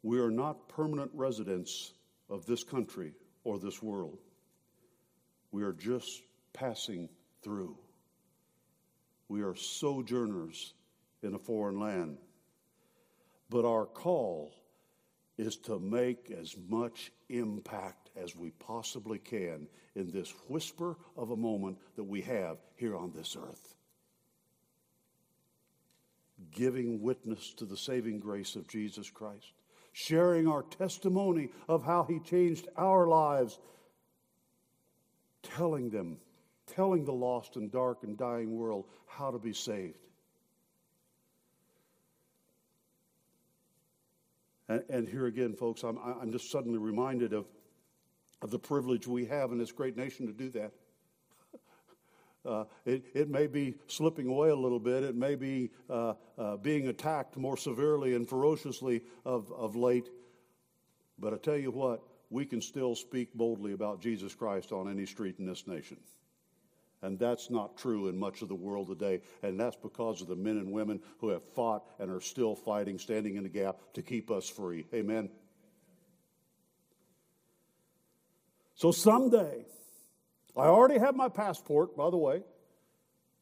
We 0.03 0.19
are 0.19 0.31
not 0.31 0.69
permanent 0.69 1.11
residents 1.15 1.93
of 2.29 2.47
this 2.47 2.65
country 2.65 3.13
or 3.45 3.59
this 3.59 3.83
world. 3.83 4.19
We 5.53 5.63
are 5.63 5.73
just 5.73 6.23
passing 6.53 7.09
through. 7.43 7.77
We 9.29 9.43
are 9.43 9.55
sojourners 9.55 10.75
in 11.23 11.35
a 11.35 11.39
foreign 11.39 11.79
land. 11.79 12.19
But 13.51 13.65
our 13.65 13.85
call 13.85 14.53
is 15.41 15.57
to 15.57 15.79
make 15.79 16.31
as 16.31 16.55
much 16.69 17.13
impact 17.29 18.11
as 18.17 18.37
we 18.37 18.51
possibly 18.51 19.19
can 19.19 19.67
in 19.95 20.11
this 20.11 20.33
whisper 20.49 20.97
of 21.17 21.31
a 21.31 21.37
moment 21.37 21.79
that 21.97 22.05
we 22.05 22.21
have 22.23 22.59
here 22.77 22.97
on 22.97 23.13
this 23.15 23.37
earth. 23.41 23.75
Giving 26.53 27.03
witness 27.03 27.53
to 27.55 27.65
the 27.65 27.77
saving 27.77 28.21
grace 28.21 28.57
of 28.57 28.69
Jesus 28.69 29.11
Christ 29.11 29.53
sharing 29.93 30.47
our 30.47 30.63
testimony 30.63 31.51
of 31.69 31.85
how 31.85 32.05
He 32.05 32.21
changed 32.21 32.69
our 32.77 33.07
lives, 33.07 33.59
telling 35.43 35.91
them, 35.91 36.19
telling 36.67 37.05
the 37.05 37.13
lost 37.13 37.57
and 37.57 37.71
dark 37.71 38.03
and 38.03 38.17
dying 38.17 38.57
world 38.57 38.87
how 39.07 39.31
to 39.31 39.39
be 39.39 39.53
saved. 39.53 39.99
And, 44.71 44.85
and 44.89 45.09
here 45.09 45.27
again, 45.27 45.55
folks, 45.55 45.83
I'm, 45.83 45.99
I'm 45.99 46.31
just 46.31 46.51
suddenly 46.51 46.79
reminded 46.79 47.33
of, 47.33 47.47
of 48.41 48.53
the 48.53 48.59
privilege 48.59 49.07
we 49.07 49.27
have 49.27 49.51
in 49.51 49.59
this 49.59 49.73
great 49.73 49.97
nation 49.97 50.27
to 50.29 50.33
do 50.33 50.49
that. 50.51 50.73
Uh, 52.43 52.65
it, 52.87 53.05
it 53.13 53.29
may 53.29 53.47
be 53.47 53.75
slipping 53.87 54.27
away 54.27 54.49
a 54.49 54.57
little 54.57 54.81
bit. 54.81 55.03
It 55.03 55.15
may 55.15 55.35
be 55.35 55.71
uh, 55.91 56.15
uh, 56.39 56.57
being 56.57 56.89
attacked 56.89 57.37
more 57.37 57.59
severely 57.59 58.15
and 58.15 58.27
ferociously 58.27 59.03
of, 59.27 59.53
of 59.53 59.77
late. 59.77 60.09
But 61.19 61.35
I 61.35 61.37
tell 61.37 61.59
you 61.59 61.71
what, 61.71 62.03
we 62.31 62.47
can 62.47 62.63
still 62.63 62.95
speak 62.95 63.35
boldly 63.35 63.75
about 63.75 64.01
Jesus 64.01 64.35
Christ 64.35 64.73
on 64.73 64.91
any 64.91 65.05
street 65.05 65.35
in 65.39 65.45
this 65.45 65.67
nation. 65.67 65.99
And 67.03 67.19
that's 67.19 67.51
not 67.51 67.79
true 67.79 68.09
in 68.09 68.19
much 68.19 68.43
of 68.43 68.49
the 68.49 68.55
world 68.55 68.89
today. 68.89 69.23
And 69.43 69.59
that's 69.59 69.77
because 69.77 70.21
of 70.21 70.29
the 70.29 70.37
men 70.37 70.59
and 70.59 70.71
women 70.71 71.01
who 71.19 71.31
have 71.31 71.43
fought 71.55 71.85
and 71.99 72.11
are 72.11 72.21
still 72.21 72.55
fighting, 72.55 72.99
standing 72.99 73.37
in 73.37 73.43
the 73.43 73.49
gap 73.49 73.79
to 73.95 74.03
keep 74.03 74.31
us 74.31 74.49
free. 74.49 74.87
Amen. 74.93 75.31
So 78.75 78.93
someday, 78.93 79.65
I 80.57 80.67
already 80.67 80.99
have 80.99 81.17
my 81.17 81.29
passport, 81.29 81.97
by 81.97 82.11
the 82.11 82.17
way. 82.19 82.43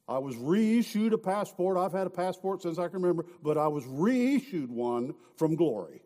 I 0.08 0.18
was 0.18 0.36
reissued 0.36 1.12
a 1.12 1.18
passport. 1.18 1.76
I've 1.76 1.92
had 1.92 2.06
a 2.06 2.10
passport 2.10 2.62
since 2.62 2.78
I 2.78 2.88
can 2.88 3.02
remember, 3.02 3.26
but 3.42 3.58
I 3.58 3.68
was 3.68 3.84
reissued 3.86 4.70
one 4.70 5.14
from 5.36 5.54
Glory. 5.54 6.00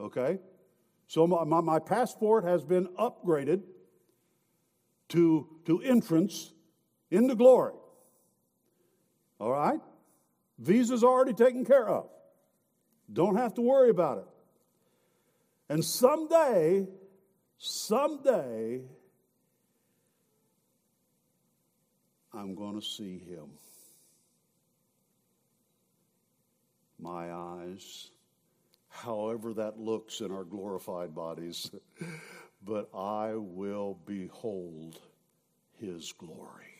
Okay? 0.00 0.38
So 1.08 1.26
my, 1.26 1.44
my, 1.44 1.60
my 1.60 1.78
passport 1.78 2.44
has 2.44 2.64
been 2.64 2.86
upgraded 2.98 3.62
to, 5.10 5.46
to 5.66 5.82
entrance 5.82 6.53
into 7.14 7.34
glory. 7.36 7.74
All 9.38 9.52
right? 9.52 9.80
Visa's 10.58 11.04
already 11.04 11.32
taken 11.32 11.64
care 11.64 11.88
of. 11.88 12.08
Don't 13.12 13.36
have 13.36 13.54
to 13.54 13.60
worry 13.60 13.90
about 13.90 14.18
it. 14.18 14.24
And 15.68 15.84
someday, 15.84 16.86
someday, 17.58 18.82
I'm 22.32 22.54
going 22.54 22.80
to 22.80 22.84
see 22.84 23.18
him. 23.18 23.46
My 26.98 27.32
eyes, 27.32 28.10
however 28.88 29.54
that 29.54 29.78
looks 29.78 30.20
in 30.20 30.32
our 30.32 30.44
glorified 30.44 31.14
bodies, 31.14 31.70
but 32.64 32.88
I 32.94 33.32
will 33.34 33.98
behold 34.06 34.98
his 35.78 36.12
glory. 36.12 36.73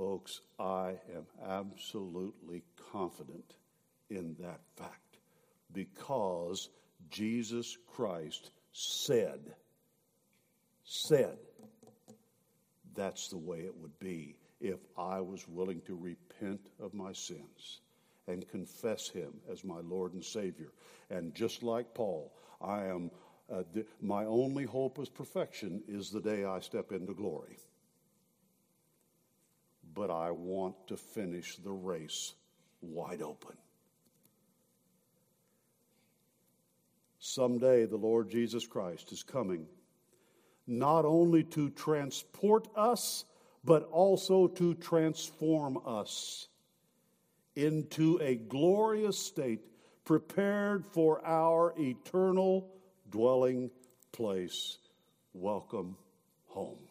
Folks, 0.00 0.40
I 0.58 0.94
am 1.14 1.26
absolutely 1.46 2.62
confident 2.90 3.52
in 4.08 4.34
that 4.40 4.60
fact 4.74 5.18
because 5.74 6.70
Jesus 7.10 7.76
Christ 7.86 8.50
said, 8.72 9.40
said, 10.84 11.36
that's 12.94 13.28
the 13.28 13.36
way 13.36 13.58
it 13.58 13.76
would 13.76 13.98
be 13.98 14.36
if 14.58 14.78
I 14.96 15.20
was 15.20 15.46
willing 15.46 15.82
to 15.82 15.94
repent 15.94 16.62
of 16.80 16.94
my 16.94 17.12
sins 17.12 17.82
and 18.26 18.48
confess 18.48 19.10
Him 19.10 19.34
as 19.52 19.64
my 19.64 19.80
Lord 19.80 20.14
and 20.14 20.24
Savior. 20.24 20.72
And 21.10 21.34
just 21.34 21.62
like 21.62 21.92
Paul, 21.92 22.32
I 22.58 22.84
am. 22.84 23.10
Uh, 23.52 23.64
th- 23.74 23.86
my 24.00 24.24
only 24.24 24.64
hope 24.64 24.96
of 24.96 25.12
perfection 25.12 25.82
is 25.88 26.08
the 26.08 26.22
day 26.22 26.46
I 26.46 26.60
step 26.60 26.90
into 26.90 27.12
glory. 27.12 27.58
But 29.94 30.10
I 30.10 30.30
want 30.30 30.74
to 30.88 30.96
finish 30.96 31.56
the 31.56 31.72
race 31.72 32.34
wide 32.80 33.22
open. 33.22 33.56
Someday 37.18 37.86
the 37.86 37.96
Lord 37.96 38.30
Jesus 38.30 38.66
Christ 38.66 39.12
is 39.12 39.22
coming 39.22 39.66
not 40.66 41.04
only 41.04 41.42
to 41.42 41.68
transport 41.70 42.68
us, 42.76 43.24
but 43.64 43.82
also 43.90 44.46
to 44.46 44.74
transform 44.74 45.78
us 45.84 46.48
into 47.56 48.18
a 48.22 48.36
glorious 48.36 49.18
state 49.18 49.60
prepared 50.04 50.86
for 50.86 51.24
our 51.26 51.74
eternal 51.78 52.70
dwelling 53.10 53.70
place. 54.12 54.78
Welcome 55.34 55.96
home. 56.46 56.89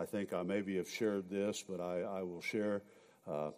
I 0.00 0.06
think 0.06 0.32
I 0.32 0.42
maybe 0.42 0.78
have 0.78 0.88
shared 0.88 1.28
this, 1.28 1.62
but 1.68 1.78
I, 1.78 2.00
I 2.00 2.22
will 2.22 2.40
share. 2.40 2.80
Uh, 3.28 3.50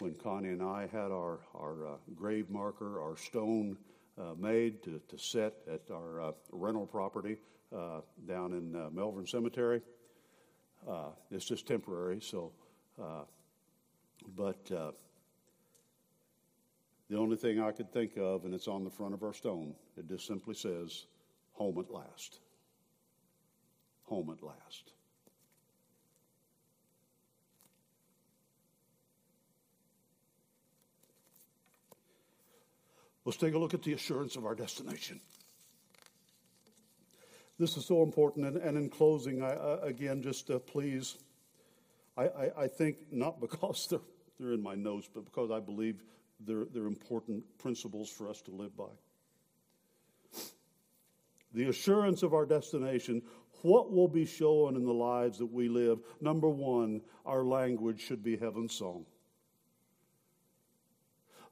when 0.00 0.14
Connie 0.14 0.48
and 0.48 0.60
I 0.60 0.88
had 0.90 1.12
our, 1.12 1.38
our 1.54 1.86
uh, 1.86 1.90
grave 2.16 2.50
marker, 2.50 3.00
our 3.00 3.16
stone 3.16 3.76
uh, 4.18 4.34
made 4.36 4.82
to, 4.82 5.00
to 5.06 5.16
set 5.16 5.54
at 5.72 5.82
our 5.92 6.20
uh, 6.20 6.32
rental 6.50 6.86
property 6.86 7.36
uh, 7.72 8.00
down 8.26 8.52
in 8.52 8.74
uh, 8.74 8.90
Melbourne 8.92 9.28
Cemetery. 9.28 9.80
It's 11.30 11.44
just 11.44 11.68
temporary, 11.68 12.20
so, 12.20 12.50
but 14.36 14.64
The 14.66 14.92
only 17.16 17.36
thing 17.36 17.60
I 17.60 17.70
could 17.70 17.92
think 17.92 18.16
of, 18.16 18.44
and 18.44 18.52
it's 18.52 18.66
on 18.66 18.82
the 18.82 18.90
front 18.90 19.14
of 19.14 19.22
our 19.22 19.32
stone, 19.32 19.72
it 19.96 20.08
just 20.08 20.26
simply 20.26 20.54
says, 20.54 21.06
Home 21.52 21.78
at 21.78 21.92
last. 21.92 22.40
Home 24.06 24.36
at 24.36 24.42
last. 24.42 24.94
Let's 33.26 33.38
take 33.38 33.54
a 33.54 33.58
look 33.58 33.74
at 33.74 33.82
the 33.82 33.92
assurance 33.92 34.36
of 34.36 34.46
our 34.46 34.54
destination. 34.54 35.20
This 37.58 37.76
is 37.76 37.84
so 37.84 38.04
important. 38.04 38.46
And, 38.46 38.56
and 38.56 38.78
in 38.78 38.88
closing, 38.88 39.42
I, 39.42 39.48
uh, 39.48 39.80
again, 39.82 40.22
just 40.22 40.48
uh, 40.48 40.60
please, 40.60 41.16
I, 42.16 42.28
I, 42.28 42.50
I, 42.56 42.68
think 42.68 42.98
not 43.10 43.40
because 43.40 43.88
they're, 43.90 43.98
they're 44.38 44.52
in 44.52 44.62
my 44.62 44.76
notes, 44.76 45.08
but 45.12 45.24
because 45.24 45.50
I 45.50 45.58
believe 45.58 46.04
they're, 46.38 46.66
they're 46.72 46.86
important 46.86 47.42
principles 47.58 48.08
for 48.08 48.28
us 48.28 48.40
to 48.42 48.52
live 48.52 48.76
by. 48.76 48.94
The 51.52 51.68
assurance 51.68 52.22
of 52.22 52.32
our 52.32 52.46
destination, 52.46 53.22
what 53.62 53.90
will 53.90 54.08
be 54.08 54.24
shown 54.24 54.76
in 54.76 54.84
the 54.84 54.94
lives 54.94 55.38
that 55.38 55.46
we 55.46 55.68
live? 55.68 55.98
Number 56.20 56.48
one, 56.48 57.00
our 57.24 57.42
language 57.42 58.00
should 58.00 58.22
be 58.22 58.36
heaven's 58.36 58.74
song 58.74 59.04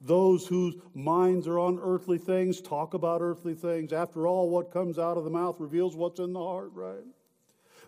those 0.05 0.47
whose 0.47 0.77
minds 0.95 1.49
are 1.49 1.59
on 1.59 1.81
earthly 1.83 2.19
things 2.19 2.61
talk 2.61 2.93
about 2.93 3.23
earthly 3.23 3.55
things. 3.55 3.93
After 3.93 4.27
all, 4.27 4.51
what 4.51 4.71
comes 4.71 4.99
out 4.99 5.17
of 5.17 5.25
the 5.25 5.31
mouth 5.31 5.57
reveals 5.59 5.97
what's 5.97 6.21
in 6.21 6.35
the 6.35 6.45
heart, 6.45 6.71
right? 6.75 7.05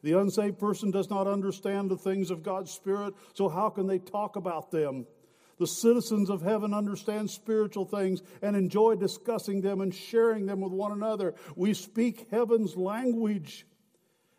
The 0.02 0.18
unsaved 0.18 0.58
person 0.58 0.90
does 0.90 1.10
not 1.10 1.26
understand 1.26 1.90
the 1.90 1.96
things 1.96 2.30
of 2.30 2.42
God's 2.42 2.70
Spirit, 2.70 3.14
so 3.34 3.48
how 3.48 3.68
can 3.68 3.86
they 3.86 3.98
talk 3.98 4.36
about 4.36 4.70
them? 4.70 5.06
The 5.58 5.66
citizens 5.66 6.30
of 6.30 6.42
heaven 6.42 6.74
understand 6.74 7.30
spiritual 7.30 7.86
things 7.86 8.22
and 8.42 8.56
enjoy 8.56 8.96
discussing 8.96 9.60
them 9.60 9.80
and 9.80 9.94
sharing 9.94 10.46
them 10.46 10.60
with 10.60 10.72
one 10.72 10.92
another. 10.92 11.34
We 11.54 11.74
speak 11.74 12.28
heaven's 12.30 12.76
language. 12.76 13.66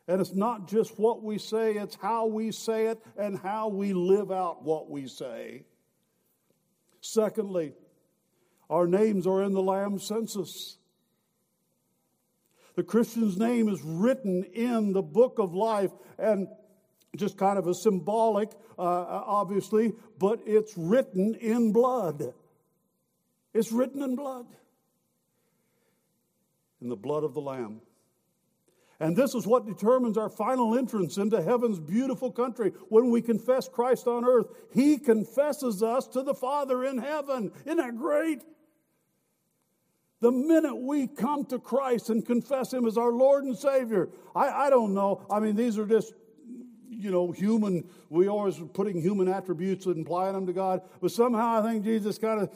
And 0.08 0.22
it's 0.22 0.34
not 0.34 0.70
just 0.70 0.98
what 0.98 1.22
we 1.22 1.38
say, 1.38 1.74
it's 1.74 1.96
how 1.96 2.28
we 2.28 2.52
say 2.52 2.88
it 2.88 3.04
and 3.18 3.38
how 3.38 3.68
we 3.68 3.94
live 3.94 4.32
out 4.32 4.64
what 4.64 4.90
we 4.90 5.08
say. 5.08 5.64
Secondly, 7.02 7.74
our 8.70 8.88
names 8.88 9.26
are 9.26 9.44
in 9.44 9.54
the 9.54 9.62
Lamb 9.62 10.00
census. 10.00 10.78
The 12.76 12.84
Christian's 12.84 13.38
name 13.38 13.70
is 13.70 13.82
written 13.84 14.44
in 14.54 14.94
the 14.94 15.02
book 15.02 15.40
of 15.40 15.54
life, 15.54 15.92
and 16.20 16.48
just 17.16 17.38
kind 17.38 17.58
of 17.58 17.68
a 17.68 17.74
symbolic, 17.74 18.52
uh, 18.78 18.82
uh, 18.82 19.24
obviously, 19.26 19.94
but 20.20 20.40
it's 20.46 20.78
written 20.78 21.36
in 21.36 21.72
blood. 21.72 22.34
It's 23.54 23.72
written 23.72 24.04
in 24.04 24.16
blood. 24.16 24.46
In 26.82 26.90
the 26.90 26.96
blood 26.96 27.24
of 27.24 27.34
the 27.34 27.42
Lamb. 27.42 27.82
And 29.00 29.16
this 29.16 29.36
is 29.36 29.46
what 29.46 29.68
determines 29.68 30.18
our 30.18 30.30
final 30.30 30.78
entrance 30.78 31.18
into 31.18 31.42
heaven's 31.42 31.80
beautiful 31.80 32.32
country. 32.32 32.72
When 32.90 33.12
we 33.12 33.22
confess 33.22 33.70
Christ 33.70 34.08
on 34.08 34.26
earth, 34.26 34.48
He 34.74 34.98
confesses 34.98 35.84
us 35.84 36.08
to 36.10 36.24
the 36.24 36.34
Father 36.34 36.84
in 36.84 36.98
heaven. 36.98 37.52
Isn't 37.66 37.78
that 37.78 37.96
great? 37.96 38.44
The 40.20 40.32
minute 40.32 40.76
we 40.76 41.06
come 41.06 41.46
to 41.46 41.60
Christ 41.60 42.10
and 42.10 42.26
confess 42.26 42.74
Him 42.74 42.88
as 42.88 42.98
our 42.98 43.12
Lord 43.12 43.44
and 43.44 43.56
Savior, 43.56 44.10
I, 44.36 44.50
I 44.50 44.70
don't 44.72 44.96
know. 44.96 45.24
I 45.30 45.40
mean, 45.40 45.56
these 45.56 45.78
are 45.78 45.86
just, 45.86 46.14
you 46.90 47.12
know, 47.12 47.32
human. 47.32 47.88
We 48.10 48.28
always 48.28 48.60
putting 48.74 49.00
human 49.00 49.28
attributes 49.28 49.86
and 49.86 50.08
applying 50.08 50.34
them 50.34 50.48
to 50.48 50.54
God. 50.54 50.82
But 51.02 51.12
somehow 51.12 51.60
I 51.60 51.62
think 51.62 51.84
Jesus 51.84 52.18
kind 52.18 52.42
of 52.42 52.50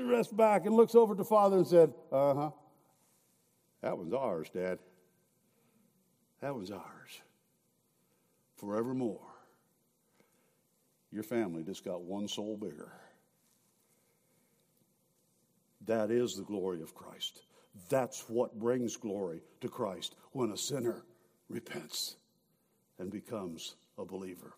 rests 0.00 0.32
back 0.32 0.64
and 0.64 0.74
looks 0.74 0.94
over 0.94 1.14
to 1.14 1.24
Father 1.24 1.58
and 1.58 1.66
said, 1.66 1.92
Uh 2.10 2.34
huh. 2.34 2.50
That 3.82 3.98
one's 3.98 4.14
ours, 4.14 4.48
Dad. 4.48 4.78
That 6.46 6.54
was 6.54 6.70
ours 6.70 7.22
forevermore. 8.54 9.18
Your 11.10 11.24
family 11.24 11.64
just 11.64 11.84
got 11.84 12.02
one 12.02 12.28
soul 12.28 12.56
bigger. 12.56 12.92
That 15.86 16.12
is 16.12 16.36
the 16.36 16.44
glory 16.44 16.82
of 16.82 16.94
Christ. 16.94 17.42
That's 17.88 18.28
what 18.28 18.60
brings 18.60 18.96
glory 18.96 19.40
to 19.60 19.68
Christ 19.68 20.14
when 20.30 20.52
a 20.52 20.56
sinner 20.56 21.02
repents 21.48 22.14
and 23.00 23.10
becomes 23.10 23.74
a 23.98 24.04
believer. 24.04 24.52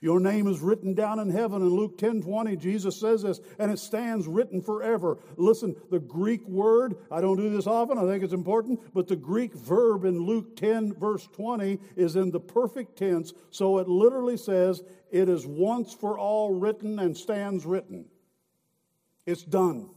Your 0.00 0.20
name 0.20 0.46
is 0.46 0.60
written 0.60 0.94
down 0.94 1.18
in 1.18 1.30
heaven. 1.30 1.62
In 1.62 1.68
Luke 1.68 1.98
10 1.98 2.22
20, 2.22 2.56
Jesus 2.56 2.98
says 2.98 3.22
this, 3.22 3.40
and 3.58 3.70
it 3.70 3.78
stands 3.78 4.26
written 4.26 4.60
forever. 4.60 5.18
Listen, 5.36 5.76
the 5.90 6.00
Greek 6.00 6.46
word, 6.48 6.96
I 7.10 7.20
don't 7.20 7.36
do 7.36 7.50
this 7.50 7.66
often, 7.66 7.98
I 7.98 8.02
think 8.02 8.24
it's 8.24 8.32
important, 8.32 8.80
but 8.92 9.08
the 9.08 9.16
Greek 9.16 9.54
verb 9.54 10.04
in 10.04 10.18
Luke 10.18 10.56
10, 10.56 10.94
verse 10.94 11.28
20, 11.32 11.78
is 11.96 12.16
in 12.16 12.30
the 12.30 12.40
perfect 12.40 12.98
tense. 12.98 13.32
So 13.50 13.78
it 13.78 13.88
literally 13.88 14.36
says, 14.36 14.82
it 15.10 15.28
is 15.28 15.46
once 15.46 15.92
for 15.92 16.18
all 16.18 16.54
written 16.54 16.98
and 16.98 17.16
stands 17.16 17.64
written. 17.64 18.06
It's 19.26 19.42
done. 19.42 19.90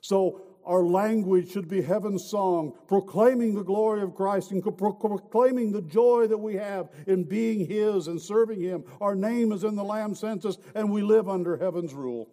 So 0.00 0.42
our 0.68 0.84
language 0.84 1.50
should 1.50 1.66
be 1.66 1.80
heaven's 1.80 2.24
song, 2.24 2.74
proclaiming 2.86 3.54
the 3.54 3.64
glory 3.64 4.02
of 4.02 4.14
Christ 4.14 4.52
and 4.52 4.62
proclaiming 4.62 5.72
the 5.72 5.80
joy 5.80 6.26
that 6.26 6.36
we 6.36 6.56
have 6.56 6.90
in 7.06 7.24
being 7.24 7.66
His 7.66 8.06
and 8.06 8.20
serving 8.20 8.60
Him. 8.60 8.84
Our 9.00 9.14
name 9.14 9.50
is 9.52 9.64
in 9.64 9.74
the 9.76 9.82
Lamb 9.82 10.14
census, 10.14 10.58
and 10.74 10.92
we 10.92 11.00
live 11.00 11.26
under 11.26 11.56
heaven's 11.56 11.94
rule. 11.94 12.28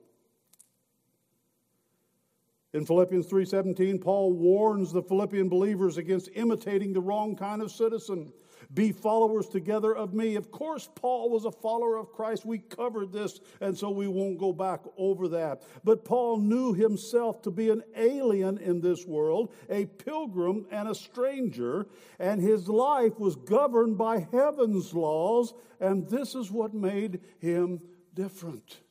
In 2.74 2.86
Philippians 2.86 3.28
3:17, 3.28 4.00
Paul 4.00 4.34
warns 4.34 4.92
the 4.92 5.02
Philippian 5.02 5.48
believers 5.48 5.98
against 5.98 6.30
imitating 6.36 6.92
the 6.92 7.00
wrong 7.00 7.38
kind 7.38 7.62
of 7.62 7.72
citizen. 7.72 8.34
Be 8.74 8.92
followers 8.92 9.48
together 9.48 9.96
of 9.96 10.14
me. 10.14 10.36
Of 10.36 10.52
course, 10.52 10.90
Paul 10.96 11.30
was 11.30 11.46
a 11.46 11.52
follower 11.52 11.98
of 11.98 12.12
Christ. 12.12 12.46
We 12.46 12.60
covered 12.60 13.12
this, 13.12 13.40
and 13.62 13.78
so 13.78 13.90
we 13.90 14.08
won't 14.08 14.38
go 14.38 14.54
back 14.54 14.82
over 14.98 15.28
that. 15.30 15.64
But 15.84 16.06
Paul 16.06 16.38
knew 16.38 16.74
himself 16.74 17.42
to 17.44 17.52
be 17.52 17.70
an 17.70 17.84
alien 17.96 18.58
in 18.58 18.82
this 18.82 19.06
world, 19.06 19.54
a 19.70 19.86
pilgrim 19.86 20.66
and 20.72 20.88
a 20.90 20.96
stranger, 20.96 21.88
and 22.20 22.42
his 22.42 22.68
life 22.68 23.20
was 23.20 23.36
governed 23.36 23.98
by 23.98 24.28
heaven's 24.32 24.94
laws, 24.94 25.54
and 25.80 26.08
this 26.10 26.36
is 26.36 26.52
what 26.52 26.74
made 26.74 27.22
him 27.40 27.82
different. 28.14 28.82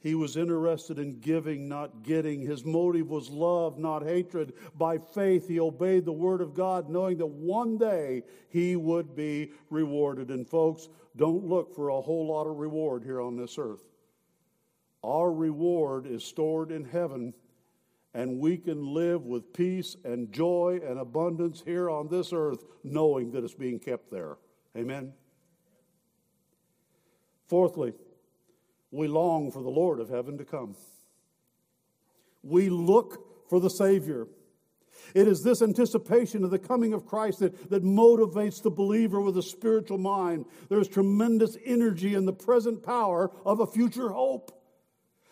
He 0.00 0.14
was 0.14 0.36
interested 0.36 0.98
in 0.98 1.18
giving, 1.18 1.68
not 1.68 2.04
getting. 2.04 2.40
His 2.40 2.64
motive 2.64 3.10
was 3.10 3.30
love, 3.30 3.78
not 3.78 4.04
hatred. 4.04 4.52
By 4.76 4.98
faith, 4.98 5.48
he 5.48 5.58
obeyed 5.58 6.04
the 6.04 6.12
word 6.12 6.40
of 6.40 6.54
God, 6.54 6.88
knowing 6.88 7.18
that 7.18 7.26
one 7.26 7.78
day 7.78 8.22
he 8.48 8.76
would 8.76 9.16
be 9.16 9.50
rewarded. 9.70 10.30
And, 10.30 10.48
folks, 10.48 10.88
don't 11.16 11.44
look 11.44 11.74
for 11.74 11.88
a 11.88 12.00
whole 12.00 12.28
lot 12.28 12.46
of 12.46 12.58
reward 12.58 13.02
here 13.02 13.20
on 13.20 13.36
this 13.36 13.58
earth. 13.58 13.82
Our 15.02 15.32
reward 15.32 16.06
is 16.06 16.22
stored 16.22 16.70
in 16.70 16.84
heaven, 16.84 17.34
and 18.14 18.38
we 18.38 18.56
can 18.56 18.94
live 18.94 19.24
with 19.24 19.52
peace 19.52 19.96
and 20.04 20.32
joy 20.32 20.80
and 20.84 21.00
abundance 21.00 21.62
here 21.64 21.90
on 21.90 22.06
this 22.08 22.32
earth, 22.32 22.64
knowing 22.84 23.32
that 23.32 23.42
it's 23.42 23.54
being 23.54 23.80
kept 23.80 24.12
there. 24.12 24.38
Amen. 24.76 25.12
Fourthly, 27.48 27.94
we 28.90 29.08
long 29.08 29.50
for 29.50 29.62
the 29.62 29.68
Lord 29.68 30.00
of 30.00 30.08
heaven 30.08 30.38
to 30.38 30.44
come. 30.44 30.76
We 32.42 32.68
look 32.68 33.48
for 33.48 33.60
the 33.60 33.70
Savior. 33.70 34.26
It 35.14 35.28
is 35.28 35.42
this 35.42 35.62
anticipation 35.62 36.44
of 36.44 36.50
the 36.50 36.58
coming 36.58 36.92
of 36.92 37.06
Christ 37.06 37.40
that, 37.40 37.70
that 37.70 37.84
motivates 37.84 38.62
the 38.62 38.70
believer 38.70 39.20
with 39.20 39.36
a 39.38 39.42
spiritual 39.42 39.98
mind. 39.98 40.46
There's 40.68 40.88
tremendous 40.88 41.56
energy 41.64 42.14
in 42.14 42.26
the 42.26 42.32
present 42.32 42.82
power 42.82 43.30
of 43.44 43.60
a 43.60 43.66
future 43.66 44.10
hope. 44.10 44.52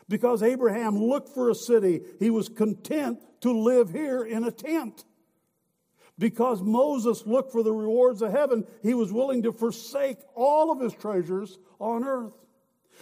Because 0.08 0.42
Abraham 0.42 0.96
looked 0.98 1.30
for 1.30 1.50
a 1.50 1.54
city, 1.54 2.00
he 2.18 2.30
was 2.30 2.48
content 2.48 3.20
to 3.40 3.50
live 3.50 3.90
here 3.90 4.22
in 4.22 4.44
a 4.44 4.52
tent. 4.52 5.04
Because 6.18 6.62
Moses 6.62 7.26
looked 7.26 7.52
for 7.52 7.62
the 7.62 7.72
rewards 7.72 8.22
of 8.22 8.30
heaven, 8.30 8.66
he 8.82 8.94
was 8.94 9.12
willing 9.12 9.42
to 9.42 9.52
forsake 9.52 10.18
all 10.34 10.70
of 10.70 10.80
his 10.80 10.94
treasures 10.94 11.58
on 11.78 12.04
earth. 12.04 12.45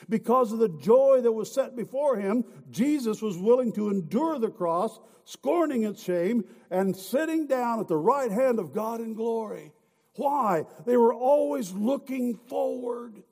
Because 0.08 0.52
of 0.52 0.58
the 0.58 0.68
joy 0.68 1.20
that 1.22 1.32
was 1.32 1.52
set 1.52 1.76
before 1.76 2.16
him, 2.16 2.44
Jesus 2.70 3.22
was 3.22 3.36
willing 3.36 3.72
to 3.72 3.90
endure 3.90 4.38
the 4.38 4.50
cross, 4.50 4.98
scorning 5.24 5.84
its 5.84 6.02
shame, 6.02 6.44
and 6.70 6.96
sitting 6.96 7.46
down 7.46 7.80
at 7.80 7.88
the 7.88 7.96
right 7.96 8.30
hand 8.30 8.58
of 8.58 8.72
God 8.72 9.00
in 9.00 9.14
glory. 9.14 9.72
Why? 10.16 10.64
They 10.86 10.96
were 10.96 11.14
always 11.14 11.72
looking 11.72 12.36
forward 12.48 13.22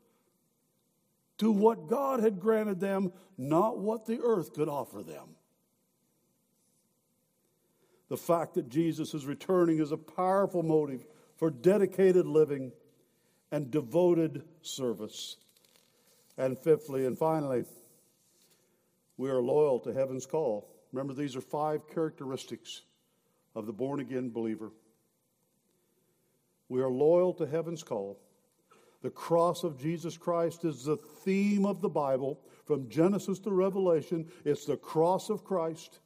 to 1.38 1.50
what 1.50 1.88
God 1.88 2.20
had 2.20 2.40
granted 2.40 2.80
them, 2.80 3.12
not 3.36 3.78
what 3.78 4.06
the 4.06 4.20
earth 4.20 4.52
could 4.52 4.68
offer 4.68 5.02
them. 5.02 5.36
The 8.08 8.16
fact 8.16 8.54
that 8.54 8.68
Jesus 8.68 9.14
is 9.14 9.26
returning 9.26 9.78
is 9.78 9.90
a 9.90 9.96
powerful 9.96 10.62
motive 10.62 11.04
for 11.36 11.50
dedicated 11.50 12.26
living 12.26 12.72
and 13.50 13.70
devoted 13.70 14.44
service. 14.60 15.36
And 16.38 16.58
fifthly 16.58 17.06
and 17.06 17.18
finally, 17.18 17.64
we 19.16 19.30
are 19.30 19.42
loyal 19.42 19.78
to 19.80 19.92
heaven's 19.92 20.26
call. 20.26 20.68
Remember, 20.92 21.14
these 21.14 21.36
are 21.36 21.40
five 21.40 21.88
characteristics 21.88 22.82
of 23.54 23.66
the 23.66 23.72
born 23.72 24.00
again 24.00 24.30
believer. 24.30 24.70
We 26.68 26.80
are 26.80 26.90
loyal 26.90 27.34
to 27.34 27.46
heaven's 27.46 27.82
call. 27.82 28.18
The 29.02 29.10
cross 29.10 29.64
of 29.64 29.80
Jesus 29.80 30.16
Christ 30.16 30.64
is 30.64 30.84
the 30.84 30.96
theme 30.96 31.66
of 31.66 31.80
the 31.80 31.88
Bible 31.88 32.40
from 32.64 32.88
Genesis 32.88 33.38
to 33.40 33.50
Revelation. 33.50 34.30
It's 34.44 34.64
the 34.64 34.76
cross 34.76 35.28
of 35.28 35.44
Christ. 35.44 35.98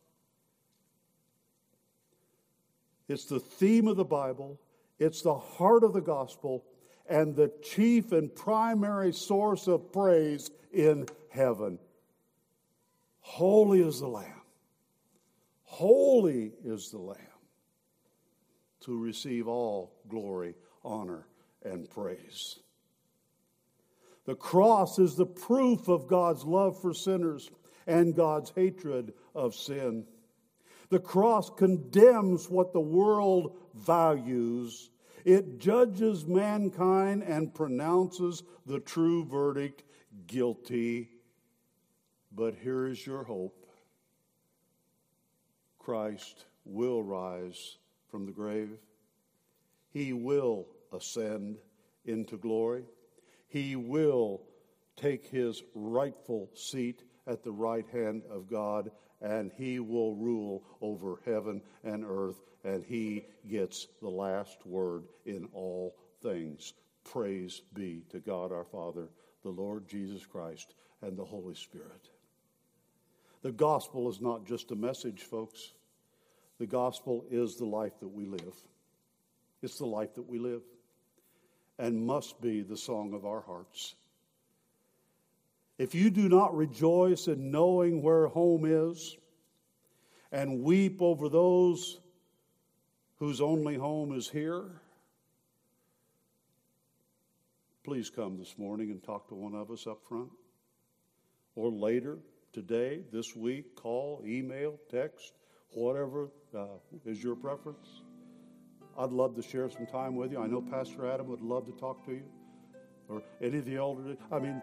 It's 3.08 3.26
the 3.26 3.38
theme 3.38 3.86
of 3.86 3.96
the 3.96 4.04
Bible. 4.04 4.58
It's 4.98 5.22
the 5.22 5.36
heart 5.36 5.84
of 5.84 5.92
the 5.92 6.00
gospel 6.00 6.64
and 7.08 7.34
the 7.34 7.52
chief 7.62 8.12
and 8.12 8.34
primary 8.34 9.12
source 9.12 9.66
of 9.68 9.92
praise 9.92 10.50
in 10.72 11.06
heaven. 11.30 11.78
Holy 13.20 13.80
is 13.80 14.00
the 14.00 14.08
Lamb. 14.08 14.42
Holy 15.64 16.52
is 16.64 16.90
the 16.90 16.98
Lamb 16.98 17.18
to 18.80 18.96
receive 18.96 19.48
all 19.48 19.92
glory, 20.08 20.54
honor, 20.84 21.26
and 21.64 21.90
praise. 21.90 22.60
The 24.26 24.34
cross 24.34 24.98
is 24.98 25.16
the 25.16 25.26
proof 25.26 25.88
of 25.88 26.08
God's 26.08 26.44
love 26.44 26.80
for 26.80 26.94
sinners 26.94 27.50
and 27.86 28.14
God's 28.14 28.50
hatred 28.50 29.12
of 29.34 29.54
sin. 29.54 30.04
The 30.88 30.98
cross 30.98 31.50
condemns 31.50 32.48
what 32.48 32.72
the 32.72 32.80
world 32.80 33.56
values. 33.74 34.90
It 35.26 35.58
judges 35.58 36.24
mankind 36.24 37.24
and 37.24 37.52
pronounces 37.52 38.44
the 38.64 38.78
true 38.78 39.24
verdict 39.24 39.82
guilty. 40.28 41.10
But 42.30 42.54
here 42.54 42.86
is 42.86 43.04
your 43.04 43.24
hope 43.24 43.66
Christ 45.80 46.44
will 46.64 47.02
rise 47.02 47.78
from 48.08 48.24
the 48.24 48.30
grave, 48.30 48.78
He 49.90 50.12
will 50.12 50.68
ascend 50.92 51.58
into 52.04 52.36
glory. 52.36 52.84
He 53.48 53.74
will 53.74 54.42
take 54.96 55.26
his 55.26 55.62
rightful 55.74 56.50
seat 56.54 57.02
at 57.26 57.42
the 57.42 57.50
right 57.50 57.86
hand 57.92 58.22
of 58.30 58.48
God, 58.48 58.92
and 59.20 59.50
he 59.56 59.80
will 59.80 60.14
rule 60.16 60.62
over 60.80 61.20
heaven 61.24 61.62
and 61.84 62.04
earth, 62.06 62.40
and 62.64 62.84
he 62.84 63.24
gets 63.48 63.86
the 64.00 64.08
last 64.08 64.64
word 64.66 65.04
in 65.24 65.48
all 65.52 65.96
things. 66.22 66.74
Praise 67.04 67.62
be 67.74 68.02
to 68.10 68.20
God 68.20 68.52
our 68.52 68.64
Father, 68.64 69.08
the 69.42 69.50
Lord 69.50 69.88
Jesus 69.88 70.26
Christ, 70.26 70.74
and 71.02 71.16
the 71.16 71.24
Holy 71.24 71.54
Spirit. 71.54 72.10
The 73.42 73.52
gospel 73.52 74.08
is 74.08 74.20
not 74.20 74.44
just 74.44 74.70
a 74.72 74.76
message, 74.76 75.22
folks. 75.22 75.72
The 76.58 76.66
gospel 76.66 77.24
is 77.30 77.56
the 77.56 77.66
life 77.66 78.00
that 78.00 78.08
we 78.08 78.26
live. 78.26 78.54
It's 79.62 79.78
the 79.78 79.86
life 79.86 80.14
that 80.14 80.28
we 80.28 80.38
live 80.38 80.62
and 81.78 82.06
must 82.06 82.40
be 82.40 82.62
the 82.62 82.76
song 82.76 83.12
of 83.14 83.26
our 83.26 83.40
hearts. 83.40 83.94
If 85.78 85.94
you 85.94 86.10
do 86.10 86.28
not 86.28 86.56
rejoice 86.56 87.28
in 87.28 87.50
knowing 87.50 88.02
where 88.02 88.28
home 88.28 88.64
is 88.64 89.16
and 90.32 90.62
weep 90.62 91.02
over 91.02 91.28
those 91.28 92.00
whose 93.18 93.40
only 93.40 93.76
home 93.76 94.16
is 94.16 94.28
here, 94.28 94.64
please 97.84 98.08
come 98.08 98.38
this 98.38 98.56
morning 98.56 98.90
and 98.90 99.02
talk 99.02 99.28
to 99.28 99.34
one 99.34 99.54
of 99.54 99.70
us 99.70 99.86
up 99.86 100.02
front. 100.08 100.30
Or 101.54 101.70
later, 101.70 102.18
today, 102.52 103.02
this 103.12 103.36
week, 103.36 103.76
call, 103.76 104.22
email, 104.26 104.78
text, 104.90 105.34
whatever 105.72 106.30
uh, 106.56 106.66
is 107.04 107.22
your 107.22 107.36
preference. 107.36 108.02
I'd 108.98 109.10
love 109.10 109.34
to 109.36 109.42
share 109.42 109.68
some 109.68 109.86
time 109.86 110.16
with 110.16 110.32
you. 110.32 110.40
I 110.40 110.46
know 110.46 110.62
Pastor 110.62 111.10
Adam 111.10 111.28
would 111.28 111.42
love 111.42 111.66
to 111.66 111.72
talk 111.72 112.04
to 112.06 112.12
you, 112.12 112.24
or 113.08 113.22
any 113.42 113.58
of 113.58 113.66
the 113.66 113.76
elders. 113.76 114.16
I 114.32 114.38
mean, 114.38 114.60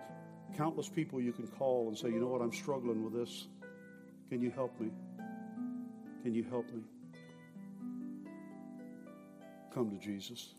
countless 0.56 0.90
people 0.90 1.20
you 1.20 1.32
can 1.32 1.48
call 1.48 1.88
and 1.88 1.98
say, 1.98 2.10
you 2.10 2.20
know 2.20 2.28
what, 2.28 2.42
I'm 2.42 2.52
struggling 2.54 3.04
with 3.04 3.14
this. 3.14 3.48
Can 4.30 4.42
you 4.42 4.52
help 4.52 4.80
me? 4.80 4.92
Can 6.24 6.34
you 6.34 6.44
help 6.44 6.72
me? 6.74 6.82
Come 9.74 9.90
to 9.92 9.98
Jesus. 9.98 10.54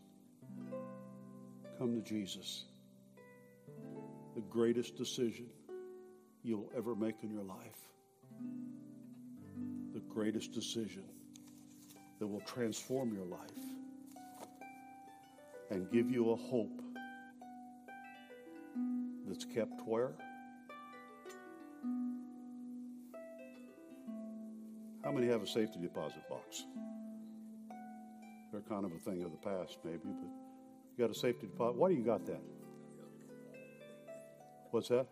Come 1.77 1.95
to 1.95 2.01
Jesus. 2.01 2.65
The 4.35 4.41
greatest 4.41 4.97
decision 4.97 5.47
you'll 6.43 6.69
ever 6.77 6.95
make 6.95 7.23
in 7.23 7.31
your 7.31 7.43
life. 7.43 7.89
The 9.93 10.01
greatest 10.01 10.51
decision 10.51 11.03
that 12.19 12.27
will 12.27 12.41
transform 12.41 13.13
your 13.13 13.25
life 13.25 13.39
and 15.69 15.89
give 15.91 16.11
you 16.11 16.31
a 16.31 16.35
hope 16.35 16.81
kept 19.55 19.87
where? 19.87 20.11
How 25.01 25.13
many 25.13 25.27
have 25.27 25.41
a 25.41 25.47
safety 25.47 25.79
deposit 25.81 26.27
box? 26.27 26.65
They're 28.51 28.61
kind 28.61 28.83
of 28.83 28.91
a 28.91 28.99
thing 28.99 29.23
of 29.23 29.31
the 29.31 29.37
past, 29.37 29.77
maybe, 29.85 29.99
but 30.03 30.29
you 30.97 31.07
got 31.07 31.09
a 31.09 31.17
safety 31.17 31.47
deposit. 31.47 31.77
Why 31.77 31.87
do 31.87 31.95
you 31.95 32.03
got 32.03 32.25
that? 32.25 32.41
What's 34.71 34.89
that? 34.89 35.07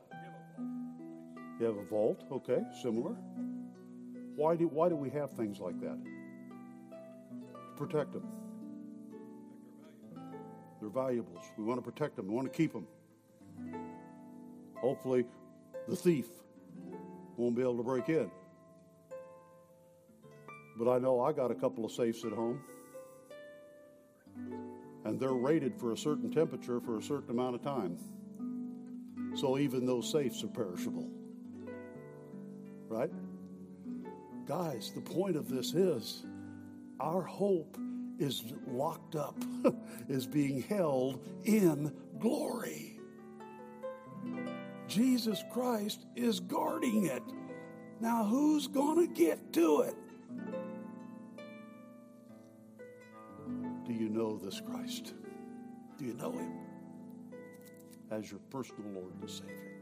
You 1.59 1.65
have 1.65 1.77
a 1.77 1.85
vault, 1.85 2.25
okay, 2.29 2.63
similar. 2.81 3.15
Why 4.35 4.57
do, 4.57 4.67
why 4.67 4.89
do 4.89 4.97
we 4.97 5.09
have 5.11 5.31
things 5.31 5.59
like 5.59 5.79
that? 5.79 5.97
To 7.53 7.77
protect 7.77 8.11
them. 8.11 8.27
They're 10.81 10.89
valuables. 10.89 11.45
We 11.57 11.63
want 11.63 11.81
to 11.81 11.91
protect 11.91 12.17
them, 12.17 12.27
we 12.27 12.33
want 12.33 12.51
to 12.51 12.57
keep 12.57 12.73
them. 12.73 12.87
Hopefully, 14.83 15.23
the 15.87 15.95
thief 15.95 16.25
won't 17.37 17.55
be 17.55 17.61
able 17.61 17.77
to 17.77 17.83
break 17.83 18.09
in. 18.09 18.29
But 20.77 20.91
I 20.91 20.99
know 20.99 21.21
I 21.21 21.31
got 21.31 21.51
a 21.51 21.55
couple 21.55 21.85
of 21.85 21.91
safes 21.93 22.25
at 22.25 22.33
home, 22.33 22.59
and 25.05 25.17
they're 25.17 25.31
rated 25.31 25.73
for 25.79 25.93
a 25.93 25.97
certain 25.97 26.29
temperature 26.29 26.81
for 26.81 26.97
a 26.97 27.01
certain 27.01 27.29
amount 27.29 27.55
of 27.55 27.61
time. 27.61 27.97
So 29.35 29.57
even 29.57 29.85
those 29.85 30.11
safes 30.11 30.43
are 30.43 30.47
perishable. 30.47 31.09
Right? 32.89 33.11
Guys, 34.45 34.91
the 34.93 35.01
point 35.01 35.37
of 35.37 35.47
this 35.47 35.73
is 35.73 36.25
our 36.99 37.21
hope 37.21 37.77
is 38.19 38.43
locked 38.67 39.15
up, 39.15 39.41
is 40.09 40.27
being 40.27 40.61
held 40.63 41.25
in 41.45 41.93
glory. 42.19 42.92
Jesus 44.87 45.43
Christ 45.51 46.05
is 46.15 46.39
guarding 46.39 47.05
it. 47.05 47.23
Now, 47.99 48.23
who's 48.23 48.67
going 48.67 49.07
to 49.07 49.13
get 49.13 49.53
to 49.53 49.81
it? 49.81 49.95
Do 53.85 53.93
you 53.93 54.09
know 54.09 54.37
this 54.37 54.61
Christ? 54.61 55.13
Do 55.97 56.05
you 56.05 56.13
know 56.13 56.31
him 56.31 56.51
as 58.11 58.29
your 58.31 58.39
personal 58.49 58.89
Lord 58.91 59.13
and 59.21 59.29
Savior? 59.29 59.77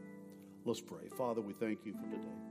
Let's 0.64 0.80
pray. 0.80 1.08
Father, 1.16 1.40
we 1.40 1.52
thank 1.52 1.84
you 1.84 1.92
for 1.92 2.04
today. 2.04 2.42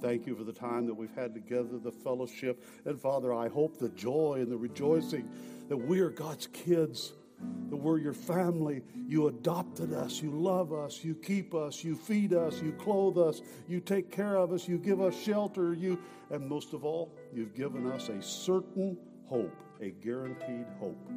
Thank 0.00 0.26
you 0.26 0.34
for 0.34 0.44
the 0.44 0.52
time 0.52 0.86
that 0.86 0.94
we've 0.94 1.14
had 1.14 1.34
together, 1.34 1.78
the 1.78 1.90
fellowship. 1.90 2.62
And 2.84 3.00
Father, 3.00 3.34
I 3.34 3.48
hope 3.48 3.78
the 3.78 3.88
joy 3.90 4.38
and 4.40 4.50
the 4.50 4.56
rejoicing 4.56 5.28
that 5.68 5.76
we 5.76 6.00
are 6.00 6.10
God's 6.10 6.46
kids, 6.48 7.12
that 7.40 7.76
we're 7.76 7.98
your 7.98 8.12
family. 8.12 8.82
You 9.06 9.28
adopted 9.28 9.92
us, 9.92 10.22
you 10.22 10.30
love 10.30 10.72
us, 10.72 11.02
you 11.02 11.14
keep 11.14 11.54
us, 11.54 11.82
you 11.84 11.96
feed 11.96 12.32
us, 12.32 12.60
you 12.62 12.72
clothe 12.72 13.18
us, 13.18 13.42
you 13.68 13.80
take 13.80 14.10
care 14.10 14.36
of 14.36 14.52
us, 14.52 14.68
you 14.68 14.78
give 14.78 15.00
us 15.00 15.18
shelter, 15.18 15.72
you 15.72 15.98
and 16.30 16.48
most 16.48 16.72
of 16.72 16.84
all, 16.84 17.12
you've 17.32 17.54
given 17.54 17.90
us 17.90 18.08
a 18.08 18.20
certain 18.22 18.96
hope, 19.26 19.56
a 19.80 19.90
guaranteed 19.90 20.66
hope. 20.78 21.10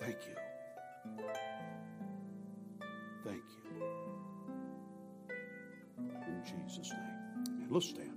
Thank 0.00 0.18
you. 0.26 0.34
Thank 3.24 3.42
you. 3.80 3.82
In 6.26 6.42
Jesus' 6.44 6.92
name. 6.92 7.66
Let's 7.70 7.88
stand. 7.88 8.15